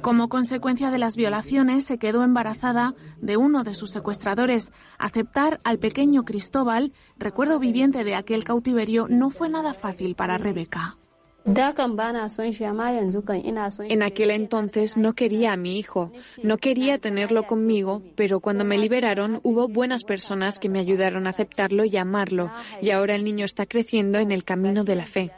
[0.03, 4.73] Como consecuencia de las violaciones, se quedó embarazada de uno de sus secuestradores.
[4.99, 10.99] Aceptar al pequeño Cristóbal, recuerdo viviente de aquel cautiverio, no fue nada fácil para Rebeca.
[13.89, 16.13] En aquel entonces no quería a mi hijo,
[16.43, 21.31] no quería tenerlo conmigo, pero cuando me liberaron hubo buenas personas que me ayudaron a
[21.31, 22.51] aceptarlo y amarlo,
[22.83, 25.33] y ahora el niño está creciendo en el camino de la fe.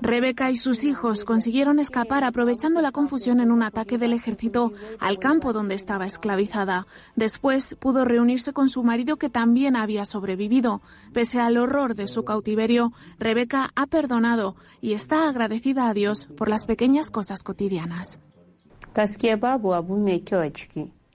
[0.00, 5.18] Rebeca y sus hijos consiguieron escapar aprovechando la confusión en un ataque del ejército al
[5.18, 6.86] campo donde estaba esclavizada.
[7.16, 10.82] Después pudo reunirse con su marido que también había sobrevivido.
[11.12, 16.48] Pese al horror de su cautiverio, Rebeca ha perdonado y está agradecida a Dios por
[16.48, 18.20] las pequeñas cosas cotidianas.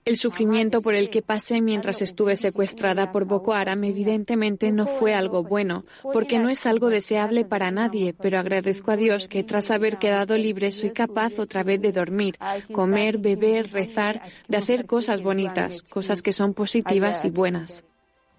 [0.08, 5.12] El sufrimiento por el que pasé mientras estuve secuestrada por Boko Haram evidentemente no fue
[5.12, 9.70] algo bueno, porque no es algo deseable para nadie, pero agradezco a Dios que tras
[9.70, 12.38] haber quedado libre soy capaz otra vez de dormir,
[12.72, 17.84] comer, beber, rezar, de hacer cosas bonitas, cosas que son positivas y buenas.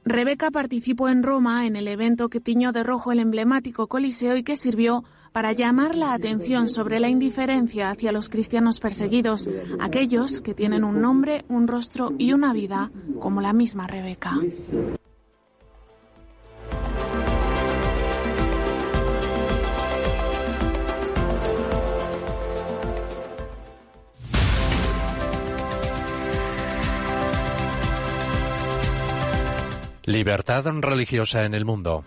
[0.03, 4.41] Rebeca participó en Roma en el evento que tiñó de rojo el emblemático Coliseo y
[4.41, 5.03] que sirvió
[5.40, 9.48] para llamar la atención sobre la indiferencia hacia los cristianos perseguidos,
[9.80, 14.34] aquellos que tienen un nombre, un rostro y una vida como la misma Rebeca.
[30.04, 32.04] Libertad religiosa en el mundo.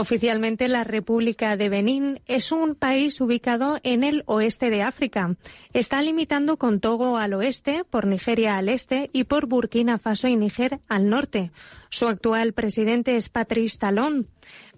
[0.00, 5.36] Oficialmente, la República de Benín es un país ubicado en el oeste de África.
[5.74, 10.36] Está limitando con Togo al oeste, por Nigeria al este y por Burkina Faso y
[10.36, 11.50] Níger al norte.
[11.92, 14.28] Su actual presidente es Patrice Talon.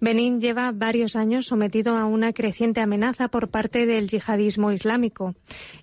[0.01, 5.35] Benín lleva varios años sometido a una creciente amenaza por parte del yihadismo islámico.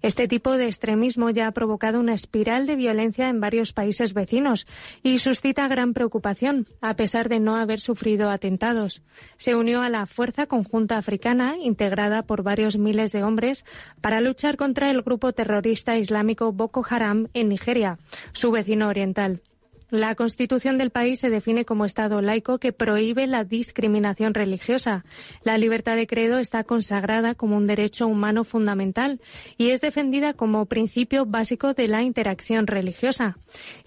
[0.02, 4.66] Este tipo de extremismo ya ha provocado una espiral de violencia en varios países vecinos
[5.04, 9.00] y suscita gran preocupación, a pesar de no haber sufrido atentados.
[9.36, 13.64] Se unió a la Fuerza Conjunta Africana, integrada por varios miles de hombres,
[14.00, 17.98] para luchar contra el grupo terrorista islámico Boko Haram en Nigeria,
[18.32, 19.42] su vecino oriental.
[19.91, 25.05] La Constitución del país se define como Estado laico que prohíbe la discriminación religiosa.
[25.43, 29.20] La libertad de credo está consagrada como un derecho humano fundamental
[29.59, 33.36] y es defendida como principio básico de la interacción religiosa.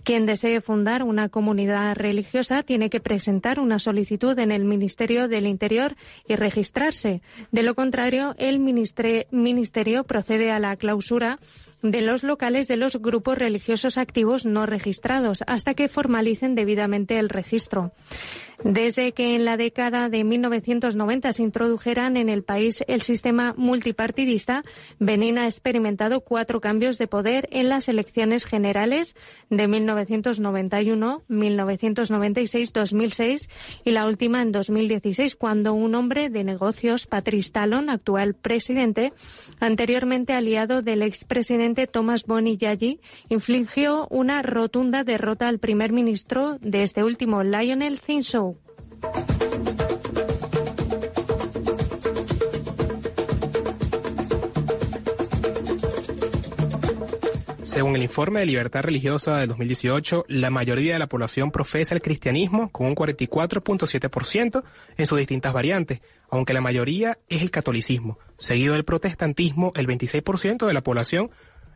[0.03, 5.47] Quien desee fundar una comunidad religiosa tiene que presentar una solicitud en el Ministerio del
[5.47, 5.95] Interior
[6.27, 7.21] y registrarse.
[7.53, 11.39] De lo contrario, el Ministerio procede a la clausura
[11.83, 17.29] de los locales de los grupos religiosos activos no registrados hasta que formalicen debidamente el
[17.29, 17.91] registro.
[18.63, 24.63] Desde que en la década de 1990 se introdujeran en el país el sistema multipartidista,
[24.99, 29.17] Benín ha experimentado cuatro cambios de poder en las elecciones generales
[29.49, 33.49] de 1991, 1996, 2006
[33.83, 39.11] y la última en 2016, cuando un hombre de negocios, Patrice Talon, actual presidente,
[39.59, 42.57] anteriormente aliado del expresidente Thomas Boni
[43.27, 48.52] infligió una rotunda derrota al primer ministro de este último, Lionel Zinsou.
[57.73, 62.03] Según el informe de libertad religiosa del 2018, la mayoría de la población profesa el
[62.03, 64.63] cristianismo con un 44.7%
[64.95, 65.99] en sus distintas variantes,
[66.29, 68.19] aunque la mayoría es el catolicismo.
[68.37, 71.31] Seguido del protestantismo, el 26% de la población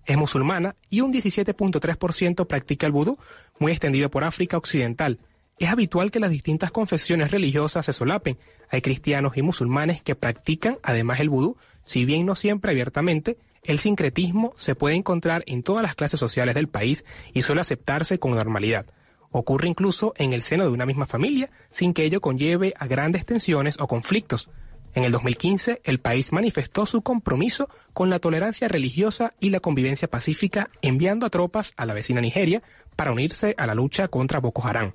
[0.05, 3.17] es musulmana y un 17.3% practica el vudú,
[3.57, 5.17] muy extendido por África Occidental.
[5.59, 8.37] Es habitual que las distintas confesiones religiosas se solapen.
[8.69, 13.79] Hay cristianos y musulmanes que practican además el vudú, si bien no siempre abiertamente, el
[13.79, 18.35] sincretismo se puede encontrar en todas las clases sociales del país y suele aceptarse con
[18.35, 18.85] normalidad.
[19.31, 23.25] Ocurre incluso en el seno de una misma familia, sin que ello conlleve a grandes
[23.25, 24.49] tensiones o conflictos.
[24.93, 30.07] En el 2015, el país manifestó su compromiso con la tolerancia religiosa y la convivencia
[30.07, 32.61] pacífica enviando a tropas a la vecina Nigeria
[32.95, 34.93] para unirse a la lucha contra Boko Haram.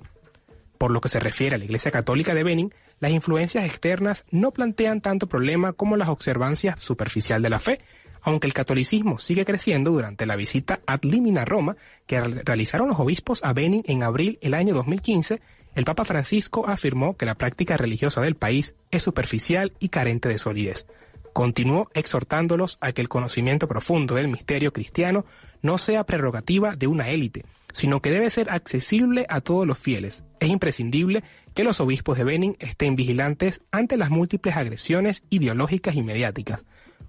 [0.83, 4.51] Por lo que se refiere a la Iglesia Católica de Benin, las influencias externas no
[4.51, 7.79] plantean tanto problema como las observancias superficial de la fe,
[8.21, 13.45] aunque el catolicismo sigue creciendo durante la visita ad limina Roma que realizaron los obispos
[13.45, 15.39] a Benin en abril del año 2015,
[15.73, 20.37] el Papa Francisco afirmó que la práctica religiosa del país es superficial y carente de
[20.37, 20.85] solidez.
[21.31, 25.23] Continuó exhortándolos a que el conocimiento profundo del misterio cristiano
[25.63, 30.23] no sea prerrogativa de una élite, sino que debe ser accesible a todos los fieles.
[30.39, 31.23] Es imprescindible
[31.55, 36.65] que los obispos de Benin estén vigilantes ante las múltiples agresiones ideológicas y mediáticas.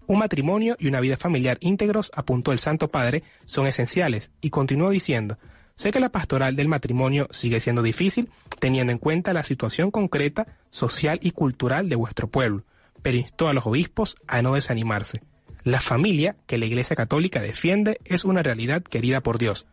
[0.07, 4.91] Un matrimonio y una vida familiar íntegros, apuntó el Santo Padre, son esenciales, y continuó
[4.91, 5.39] diciendo,
[5.77, 8.31] sé que la pastoral del matrimonio sigue siendo difícil,
[8.61, 12.65] teniendo en cuenta la situación concreta, social y cultural de vuestro pueblo,
[13.03, 15.23] pero instó a los obispos a no desanimarse.
[15.65, 19.67] La familia que la Iglesia Católica defiende es una realidad querida por Dios.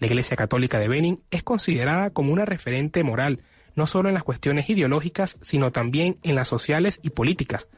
[0.00, 3.42] La Iglesia Católica de Benin es considerada como una referente moral,
[3.76, 7.68] no solo en las cuestiones ideológicas, sino también en las sociales y políticas.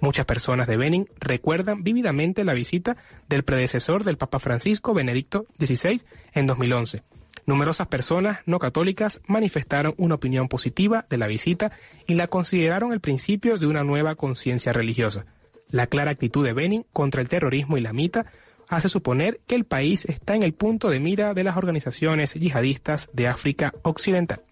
[0.00, 2.96] Muchas personas de Benin recuerdan vívidamente la visita
[3.28, 6.00] del predecesor del Papa Francisco, Benedicto XVI,
[6.32, 7.02] en 2011.
[7.44, 11.70] Numerosas personas no católicas manifestaron una opinión positiva de la visita
[12.06, 15.26] y la consideraron el principio de una nueva conciencia religiosa.
[15.70, 18.26] La clara actitud de Benin contra el terrorismo islamita
[18.68, 23.10] hace suponer que el país está en el punto de mira de las organizaciones yihadistas
[23.12, 24.42] de África Occidental.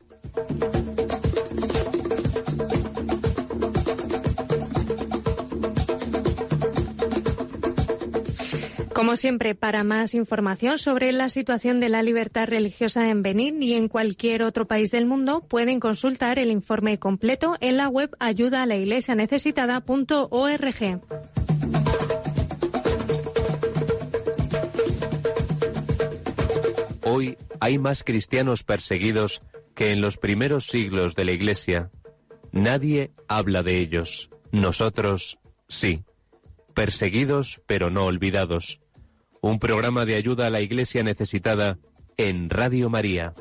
[8.98, 13.74] Como siempre, para más información sobre la situación de la libertad religiosa en Benín y
[13.74, 18.66] en cualquier otro país del mundo, pueden consultar el informe completo en la web ayuda
[27.04, 29.42] Hoy hay más cristianos perseguidos
[29.76, 31.92] que en los primeros siglos de la Iglesia.
[32.50, 34.28] Nadie habla de ellos.
[34.50, 35.38] Nosotros
[35.68, 36.02] sí.
[36.74, 38.80] Perseguidos pero no olvidados
[39.40, 41.78] un programa de ayuda a la Iglesia necesitada
[42.16, 43.34] en Radio María.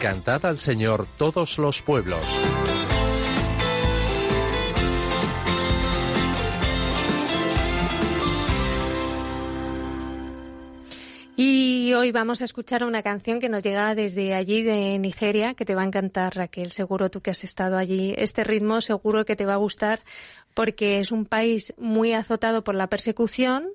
[0.00, 2.51] Cantad al Señor todos los pueblos.
[12.02, 15.76] Hoy vamos a escuchar una canción que nos llega desde allí, de Nigeria, que te
[15.76, 16.72] va a encantar, Raquel.
[16.72, 18.12] Seguro tú que has estado allí.
[18.18, 20.00] Este ritmo seguro que te va a gustar
[20.52, 23.68] porque es un país muy azotado por la persecución,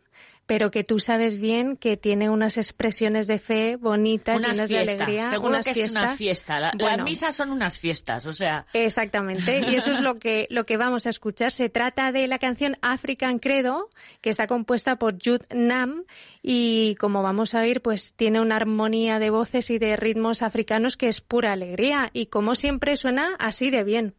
[0.48, 4.80] pero que tú sabes bien que tiene unas expresiones de fe bonitas, unas llenas de
[4.80, 5.30] alegría.
[5.30, 6.60] Seguro que es una fiesta.
[6.60, 8.66] las misas son unas fiestas, o sea.
[8.74, 11.52] Exactamente, y eso es lo que, lo que vamos a escuchar.
[11.52, 13.90] Se trata de la canción African Credo,
[14.22, 16.06] que está compuesta por Jude Nam,
[16.42, 20.96] y como vamos a oír, pues tiene una armonía de voces y de ritmos africanos
[20.96, 24.16] que es pura alegría, y como siempre suena así de bien.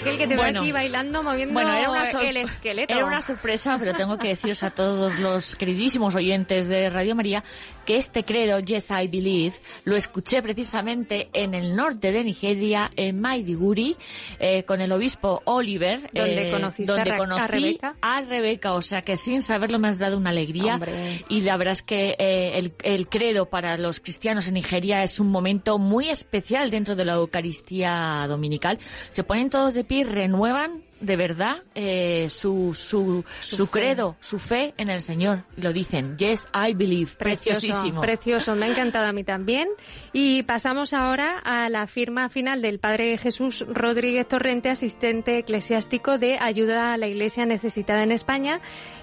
[0.00, 0.60] Raquel, que te veo Bueno.
[0.60, 2.92] aquí bailando, moviendo Bueno, era una el esqueleto?
[2.92, 7.44] Era una sorpresa, pero tengo que deciros a todos los queridísimos oyentes de Radio María
[7.90, 13.20] que este credo, Yes I Believe, lo escuché precisamente en el norte de Nigeria, en
[13.20, 13.96] Maiduguri,
[14.38, 16.08] eh, con el obispo Oliver.
[16.12, 17.96] ¿Donde eh, conociste a donde Ra- a conocí Rebeca?
[18.00, 20.74] a Rebeca, o sea que sin saberlo me has dado una alegría.
[20.74, 21.24] Hombre.
[21.28, 25.18] Y la verdad es que eh, el, el credo para los cristianos en Nigeria es
[25.18, 28.78] un momento muy especial dentro de la Eucaristía dominical.
[29.10, 34.74] Se ponen todos de pie renuevan de verdad eh, su, su, su, credo, su fe
[34.76, 35.44] en el Señor.
[35.56, 37.10] Lo dicen, yes, I believe.
[37.18, 38.00] Preciosísimo.
[38.00, 39.68] Precioso, me ha encantado a mí también.
[40.12, 46.38] Y pasamos ahora a la firma final del Padre Jesús Rodríguez Torrente, asistente eclesiástico de
[46.38, 48.60] Ayuda a la Iglesia Necesitada en España,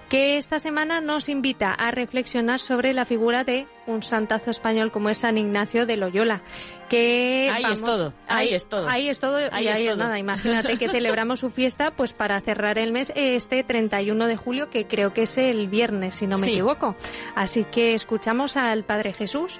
[0.09, 5.09] que esta semana nos invita a reflexionar sobre la figura de un santazo español como
[5.09, 6.41] es San Ignacio de Loyola.
[6.89, 8.87] Que Ahí vamos- es todo, ahí es todo.
[8.87, 10.03] Ahí es todo Ahí y es ahí es todo.
[10.05, 10.19] nada.
[10.19, 14.87] Imagínate que celebramos su fiesta pues para cerrar el mes este 31 de julio, que
[14.87, 16.51] creo que es el viernes, si no me Sí.
[16.53, 16.95] equivoco.
[17.35, 19.59] Así que escuchamos al Padre Jesús.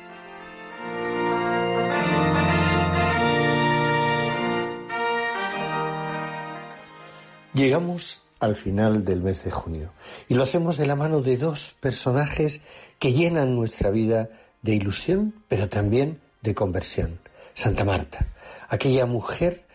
[7.53, 9.91] Llegamos al final del mes de junio
[10.27, 12.61] y lo hacemos de la mano de dos personajes
[12.99, 14.29] que llenan nuestra vida
[14.61, 17.19] de ilusión, pero también de conversión.
[17.53, 18.27] Santa Marta,
[18.69, 19.65] aquella mujer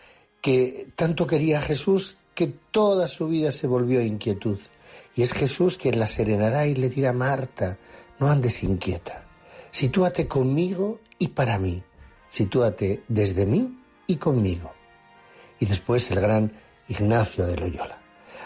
[0.41, 4.59] que tanto quería a Jesús que toda su vida se volvió inquietud.
[5.15, 7.77] Y es Jesús quien la serenará y le dirá, Marta,
[8.19, 9.25] no andes inquieta.
[9.71, 11.83] Sitúate conmigo y para mí.
[12.29, 14.73] Sitúate desde mí y conmigo.
[15.59, 16.51] Y después el gran
[16.89, 18.02] Ignacio de Loyola.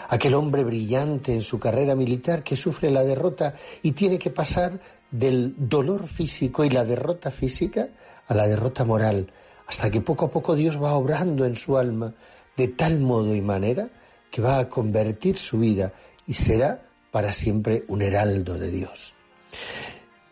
[0.08, 4.80] Aquel hombre brillante en su carrera militar que sufre la derrota y tiene que pasar
[5.10, 7.88] del dolor físico y la derrota física
[8.26, 9.30] a la derrota moral,
[9.66, 12.14] hasta que poco a poco Dios va obrando en su alma
[12.56, 13.88] de tal modo y manera
[14.30, 15.92] que va a convertir su vida
[16.26, 19.14] y será para siempre un heraldo de Dios.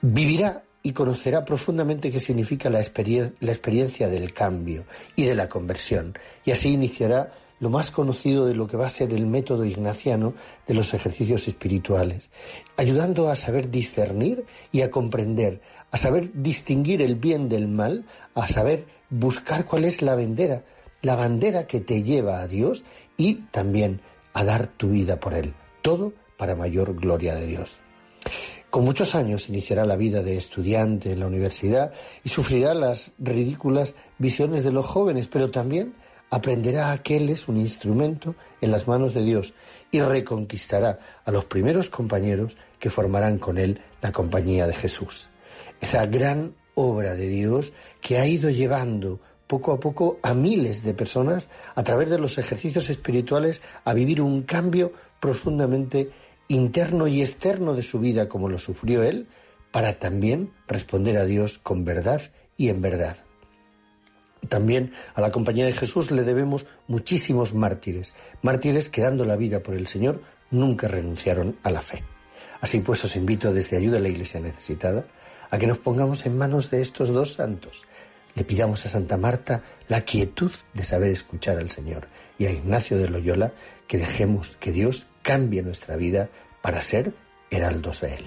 [0.02, 2.78] Vivirá y conocerá profundamente qué significa la,
[3.40, 4.84] la experiencia del cambio
[5.16, 8.90] y de la conversión, y así iniciará lo más conocido de lo que va a
[8.90, 10.34] ser el método ignaciano
[10.66, 12.28] de los ejercicios espirituales,
[12.76, 18.04] ayudando a saber discernir y a comprender, a saber distinguir el bien del mal,
[18.34, 20.64] a saber buscar cuál es la bandera,
[21.02, 22.84] la bandera que te lleva a Dios
[23.16, 24.00] y también
[24.32, 25.54] a dar tu vida por Él.
[25.82, 27.76] Todo para mayor gloria de Dios.
[28.70, 31.92] Con muchos años iniciará la vida de estudiante en la universidad
[32.24, 35.94] y sufrirá las ridículas visiones de los jóvenes, pero también
[36.30, 39.54] aprenderá a que Él es un instrumento en las manos de Dios
[39.90, 45.28] y reconquistará a los primeros compañeros que formarán con Él la compañía de Jesús.
[45.80, 50.94] Esa gran obra de Dios que ha ido llevando poco a poco a miles de
[50.94, 56.10] personas a través de los ejercicios espirituales a vivir un cambio profundamente
[56.48, 59.28] interno y externo de su vida como lo sufrió él,
[59.70, 62.20] para también responder a Dios con verdad
[62.56, 63.16] y en verdad.
[64.48, 69.60] También a la compañía de Jesús le debemos muchísimos mártires, mártires que dando la vida
[69.60, 72.04] por el Señor nunca renunciaron a la fe.
[72.60, 75.04] Así pues os invito desde Ayuda a la Iglesia Necesitada
[75.50, 77.82] a que nos pongamos en manos de estos dos santos.
[78.34, 82.98] Le pidamos a Santa Marta la quietud de saber escuchar al Señor y a Ignacio
[82.98, 83.52] de Loyola
[83.86, 86.28] que dejemos que Dios cambie nuestra vida
[86.60, 87.14] para ser
[87.50, 88.24] heraldos de Él.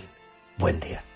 [0.57, 1.08] Buen día.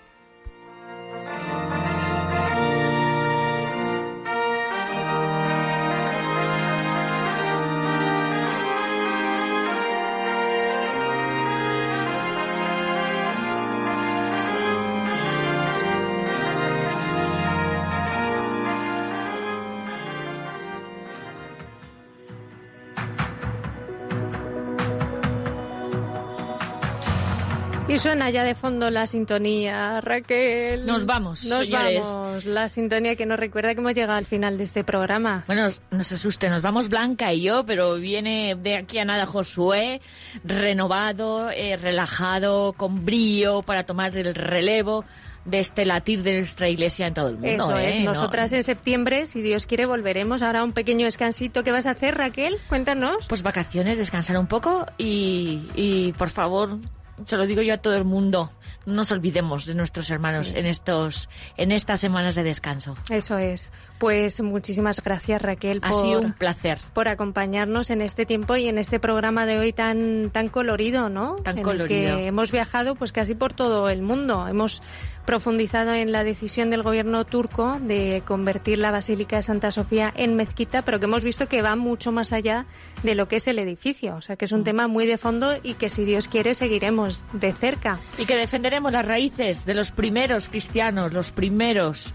[27.94, 30.84] Y suena ya de fondo la sintonía, Raquel.
[30.84, 32.00] Nos vamos, Nos señores.
[32.04, 32.44] vamos.
[32.44, 35.44] La sintonía que nos recuerda que hemos llegado al final de este programa.
[35.46, 39.26] Bueno, no se asusten, nos vamos Blanca y yo, pero viene de aquí a nada
[39.26, 40.00] Josué,
[40.42, 45.04] renovado, eh, relajado, con brío para tomar el relevo.
[45.44, 47.48] de este latir de nuestra iglesia en todo el mundo.
[47.64, 47.96] Eso es.
[47.96, 48.00] ¿eh?
[48.02, 50.42] No- Nosotras en septiembre, si Dios quiere, volveremos.
[50.42, 51.62] Ahora un pequeño descansito.
[51.62, 52.56] ¿Qué vas a hacer, Raquel?
[52.66, 53.28] Cuéntanos.
[53.28, 56.78] Pues vacaciones, descansar un poco y, y por favor,
[57.26, 58.50] se lo digo yo a todo el mundo,
[58.86, 62.96] no nos olvidemos de nuestros hermanos en estos en estas semanas de descanso.
[63.08, 63.72] Eso es.
[63.98, 66.78] Pues muchísimas gracias, Raquel, Ha por, sido un placer.
[66.92, 71.36] por acompañarnos en este tiempo y en este programa de hoy tan tan colorido, ¿no?
[71.36, 72.16] Tan en el colorido.
[72.18, 74.46] que hemos viajado pues casi por todo el mundo.
[74.46, 74.82] Hemos
[75.24, 80.36] profundizado en la decisión del gobierno turco de convertir la Basílica de Santa Sofía en
[80.36, 82.66] mezquita, pero que hemos visto que va mucho más allá
[83.02, 84.16] de lo que es el edificio.
[84.16, 84.64] O sea, que es un Mm.
[84.64, 87.98] tema muy de fondo y que si Dios quiere seguiremos de cerca.
[88.18, 92.12] Y que defenderemos las raíces de los primeros cristianos, los primeros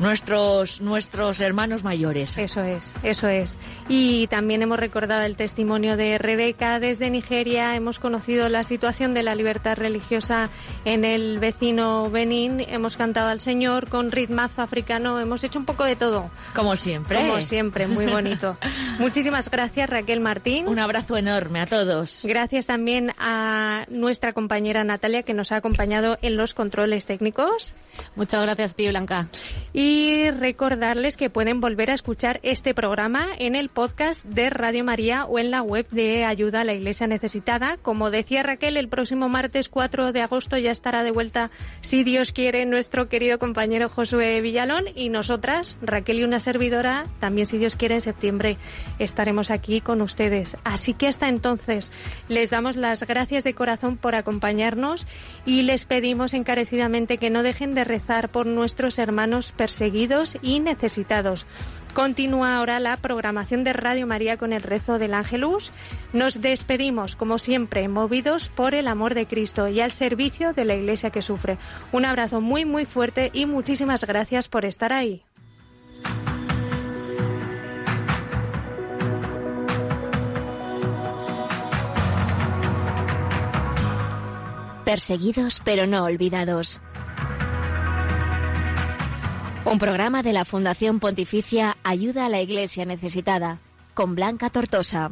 [0.00, 2.36] nuestros nuestros hermanos mayores.
[2.38, 3.58] Eso es, eso es.
[3.88, 9.22] Y también hemos recordado el testimonio de Rebeca desde Nigeria, hemos conocido la situación de
[9.22, 10.48] la libertad religiosa
[10.84, 15.84] en el vecino Benín, hemos cantado al Señor con ritmazo africano, hemos hecho un poco
[15.84, 16.30] de todo.
[16.54, 17.18] Como siempre.
[17.18, 18.56] Como siempre, muy bonito.
[18.98, 20.66] Muchísimas gracias Raquel Martín.
[20.66, 22.22] Un abrazo enorme a todos.
[22.24, 27.74] Gracias también a nuestra compañera Natalia que nos ha acompañado en los controles técnicos.
[28.16, 29.26] Muchas gracias, Pío Blanca.
[29.74, 29.89] Y
[30.30, 35.38] recordarles que pueden volver a escuchar este programa en el podcast de Radio María o
[35.38, 37.76] en la web de Ayuda a la Iglesia Necesitada.
[37.76, 42.32] Como decía Raquel, el próximo martes 4 de agosto ya estará de vuelta, si Dios
[42.32, 47.76] quiere, nuestro querido compañero Josué Villalón y nosotras, Raquel y una servidora, también si Dios
[47.76, 48.56] quiere en septiembre
[48.98, 50.56] estaremos aquí con ustedes.
[50.64, 51.90] Así que hasta entonces
[52.28, 55.06] les damos las gracias de corazón por acompañarnos
[55.44, 61.46] y les pedimos encarecidamente que no dejen de rezar por nuestros hermanos perseguidos y necesitados.
[61.94, 65.72] Continúa ahora la programación de Radio María con el rezo del Ángelus.
[66.12, 70.74] Nos despedimos, como siempre, movidos por el amor de Cristo y al servicio de la
[70.74, 71.56] Iglesia que sufre.
[71.92, 75.24] Un abrazo muy, muy fuerte y muchísimas gracias por estar ahí.
[84.84, 86.82] Perseguidos pero no olvidados.
[89.66, 93.58] Un programa de la Fundación Pontificia Ayuda a la Iglesia Necesitada,
[93.92, 95.10] con Blanca Tortosa.